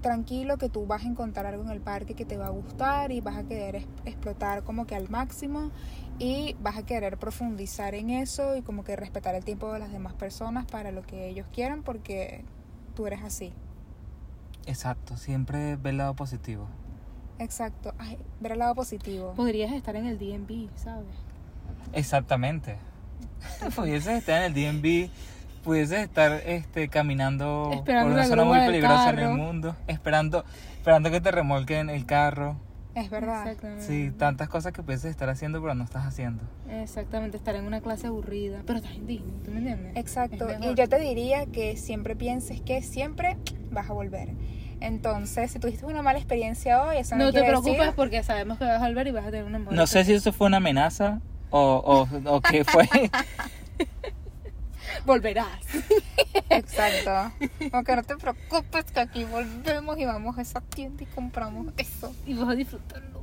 tranquilo 0.00 0.56
que 0.56 0.68
tú 0.68 0.86
vas 0.86 1.04
a 1.04 1.08
encontrar 1.08 1.46
algo 1.46 1.64
en 1.64 1.70
el 1.70 1.80
parque 1.80 2.14
que 2.14 2.24
te 2.24 2.38
va 2.38 2.46
a 2.46 2.50
gustar 2.50 3.12
y 3.12 3.20
vas 3.20 3.36
a 3.36 3.42
querer 3.44 3.84
explotar 4.06 4.62
como 4.62 4.86
que 4.86 4.94
al 4.94 5.10
máximo 5.10 5.70
y 6.18 6.56
vas 6.60 6.78
a 6.78 6.86
querer 6.86 7.18
profundizar 7.18 7.94
en 7.94 8.10
eso 8.10 8.56
y 8.56 8.62
como 8.62 8.82
que 8.82 8.96
respetar 8.96 9.34
el 9.34 9.44
tiempo 9.44 9.72
de 9.72 9.80
las 9.80 9.92
demás 9.92 10.14
personas 10.14 10.66
para 10.66 10.90
lo 10.90 11.02
que 11.02 11.28
ellos 11.28 11.46
quieran 11.52 11.82
porque 11.82 12.44
tú 12.98 13.06
eres 13.06 13.22
así. 13.22 13.52
Exacto, 14.66 15.16
siempre 15.16 15.76
ve 15.76 15.90
el 15.90 15.98
lado 15.98 16.14
positivo. 16.14 16.66
Exacto, 17.38 17.94
Ay, 17.96 18.18
ver 18.40 18.52
el 18.52 18.58
lado 18.58 18.74
positivo. 18.74 19.34
Podrías 19.36 19.70
estar 19.70 19.94
en 19.94 20.06
el 20.06 20.18
DMV, 20.18 20.68
¿sabes? 20.74 21.06
Exactamente. 21.92 22.74
pudieses 23.76 24.18
estar 24.18 24.42
en 24.42 24.52
el 24.52 24.52
DMV, 24.52 25.10
pudieses 25.62 26.00
estar 26.00 26.42
este, 26.44 26.88
caminando 26.88 27.70
Esperando 27.72 28.10
por 28.10 28.18
una 28.18 28.26
zona 28.26 28.42
muy 28.42 28.58
del 28.58 28.66
peligrosa 28.66 29.10
en 29.10 29.18
el 29.20 29.30
mundo, 29.30 29.76
esperando, 29.86 30.44
esperando 30.72 31.12
que 31.12 31.20
te 31.20 31.30
remolquen 31.30 31.90
el 31.90 32.04
carro. 32.04 32.56
Es 32.98 33.10
verdad. 33.10 33.46
Exactamente. 33.46 33.84
Sí, 33.86 34.10
tantas 34.16 34.48
cosas 34.48 34.72
que 34.72 34.82
pudieses 34.82 35.10
estar 35.10 35.28
haciendo 35.28 35.60
pero 35.62 35.74
no 35.74 35.84
estás 35.84 36.04
haciendo. 36.04 36.42
Exactamente, 36.68 37.36
estar 37.36 37.54
en 37.54 37.64
una 37.64 37.80
clase 37.80 38.08
aburrida. 38.08 38.62
Pero 38.66 38.78
estás 38.80 38.94
en 38.96 39.06
Disney, 39.06 39.40
¿tú 39.44 39.50
me 39.52 39.58
entiendes? 39.58 39.96
Exacto, 39.96 40.48
y 40.60 40.74
yo 40.74 40.88
te 40.88 40.98
diría 40.98 41.46
que 41.46 41.76
siempre 41.76 42.16
pienses 42.16 42.60
que 42.60 42.82
siempre 42.82 43.36
vas 43.70 43.88
a 43.88 43.92
volver. 43.92 44.30
Entonces, 44.80 45.50
si 45.52 45.58
tuviste 45.58 45.86
una 45.86 46.02
mala 46.02 46.18
experiencia 46.18 46.82
hoy, 46.82 46.98
eso 46.98 47.16
no, 47.16 47.24
No 47.26 47.32
te 47.32 47.42
preocupes 47.44 47.78
decir- 47.78 47.94
porque 47.94 48.22
sabemos 48.22 48.58
que 48.58 48.64
vas 48.64 48.82
a 48.82 48.86
volver 48.86 49.06
y 49.06 49.10
vas 49.12 49.26
a 49.26 49.30
tener 49.30 49.44
una 49.44 49.58
mejor 49.58 49.74
No 49.74 49.86
sé 49.86 50.04
si 50.04 50.12
eso 50.14 50.32
fue 50.32 50.46
una 50.48 50.56
amenaza 50.58 51.20
o, 51.50 52.06
o, 52.24 52.34
o 52.36 52.40
qué 52.40 52.64
fue. 52.64 52.88
Volverás. 55.06 55.60
Exacto. 56.50 57.32
Aunque 57.72 57.96
no 57.96 58.02
te 58.02 58.16
preocupes 58.16 58.84
que 58.92 59.00
aquí 59.00 59.24
volvemos 59.24 59.98
y 59.98 60.04
vamos 60.04 60.38
a 60.38 60.42
esa 60.42 60.60
tienda 60.60 61.02
y 61.02 61.06
compramos 61.06 61.72
eso. 61.76 62.14
Y 62.26 62.34
vas 62.34 62.50
a 62.50 62.54
disfrutarlo. 62.54 63.22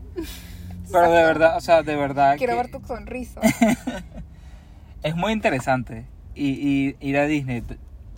Pero 0.91 1.11
de 1.11 1.23
verdad, 1.23 1.57
o 1.57 1.61
sea, 1.61 1.81
de 1.83 1.95
verdad 1.95 2.37
Quiero 2.37 2.53
que 2.53 2.57
ver 2.57 2.71
tu 2.71 2.85
sonrisa. 2.87 3.41
es 5.03 5.15
muy 5.15 5.31
interesante 5.33 6.05
y, 6.35 6.49
y 6.49 6.95
ir 6.99 7.17
a 7.17 7.25
Disney. 7.25 7.63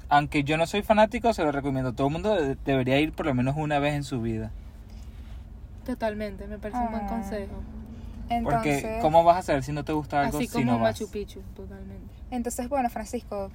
Aunque 0.09 0.43
yo 0.43 0.57
no 0.57 0.65
soy 0.67 0.83
fanático, 0.83 1.33
se 1.33 1.43
lo 1.43 1.51
recomiendo. 1.51 1.93
Todo 1.93 2.07
el 2.07 2.13
mundo 2.13 2.35
de- 2.35 2.55
debería 2.65 2.99
ir 2.99 3.11
por 3.13 3.25
lo 3.25 3.33
menos 3.33 3.55
una 3.57 3.79
vez 3.79 3.93
en 3.95 4.03
su 4.03 4.21
vida. 4.21 4.51
Totalmente, 5.85 6.47
me 6.47 6.57
parece 6.57 6.79
un 6.79 6.91
buen 6.91 7.03
Ah. 7.05 7.07
consejo. 7.07 7.63
Entonces, 8.29 8.81
Porque 8.83 8.99
¿cómo 9.01 9.23
vas 9.23 9.37
a 9.37 9.41
saber 9.41 9.63
si 9.63 9.71
no 9.71 9.85
te 9.85 9.93
gusta 9.93 10.21
algo 10.21 10.37
Así 10.37 10.47
si 10.47 10.53
como 10.53 10.65
no 10.73 10.79
vas? 10.79 10.99
Machu 10.99 11.09
Picchu, 11.09 11.41
totalmente. 11.55 12.13
Entonces, 12.31 12.69
bueno, 12.69 12.89
Francisco, 12.89 13.51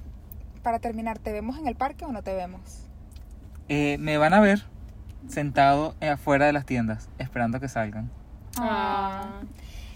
para 0.61 0.79
terminar, 0.79 1.19
¿te 1.19 1.31
vemos 1.31 1.57
en 1.57 1.67
el 1.67 1.75
parque 1.75 2.05
o 2.05 2.11
no 2.11 2.23
te 2.23 2.33
vemos? 2.33 2.87
Eh, 3.69 3.97
me 3.99 4.17
van 4.17 4.33
a 4.33 4.39
ver 4.39 4.63
sentado 5.27 5.95
eh, 6.01 6.09
afuera 6.09 6.45
de 6.45 6.53
las 6.53 6.65
tiendas, 6.65 7.09
esperando 7.17 7.59
que 7.59 7.69
salgan. 7.69 8.09
Ah. 8.57 9.41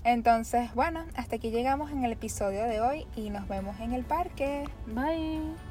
Entonces, 0.03 0.73
bueno, 0.73 1.05
hasta 1.15 1.35
aquí 1.35 1.51
llegamos 1.51 1.91
en 1.91 2.05
el 2.05 2.13
episodio 2.13 2.63
de 2.63 2.79
hoy 2.79 3.05
y 3.15 3.29
nos 3.29 3.47
vemos 3.47 3.79
en 3.79 3.93
el 3.93 4.05
parque. 4.05 4.63
Bye. 4.87 5.66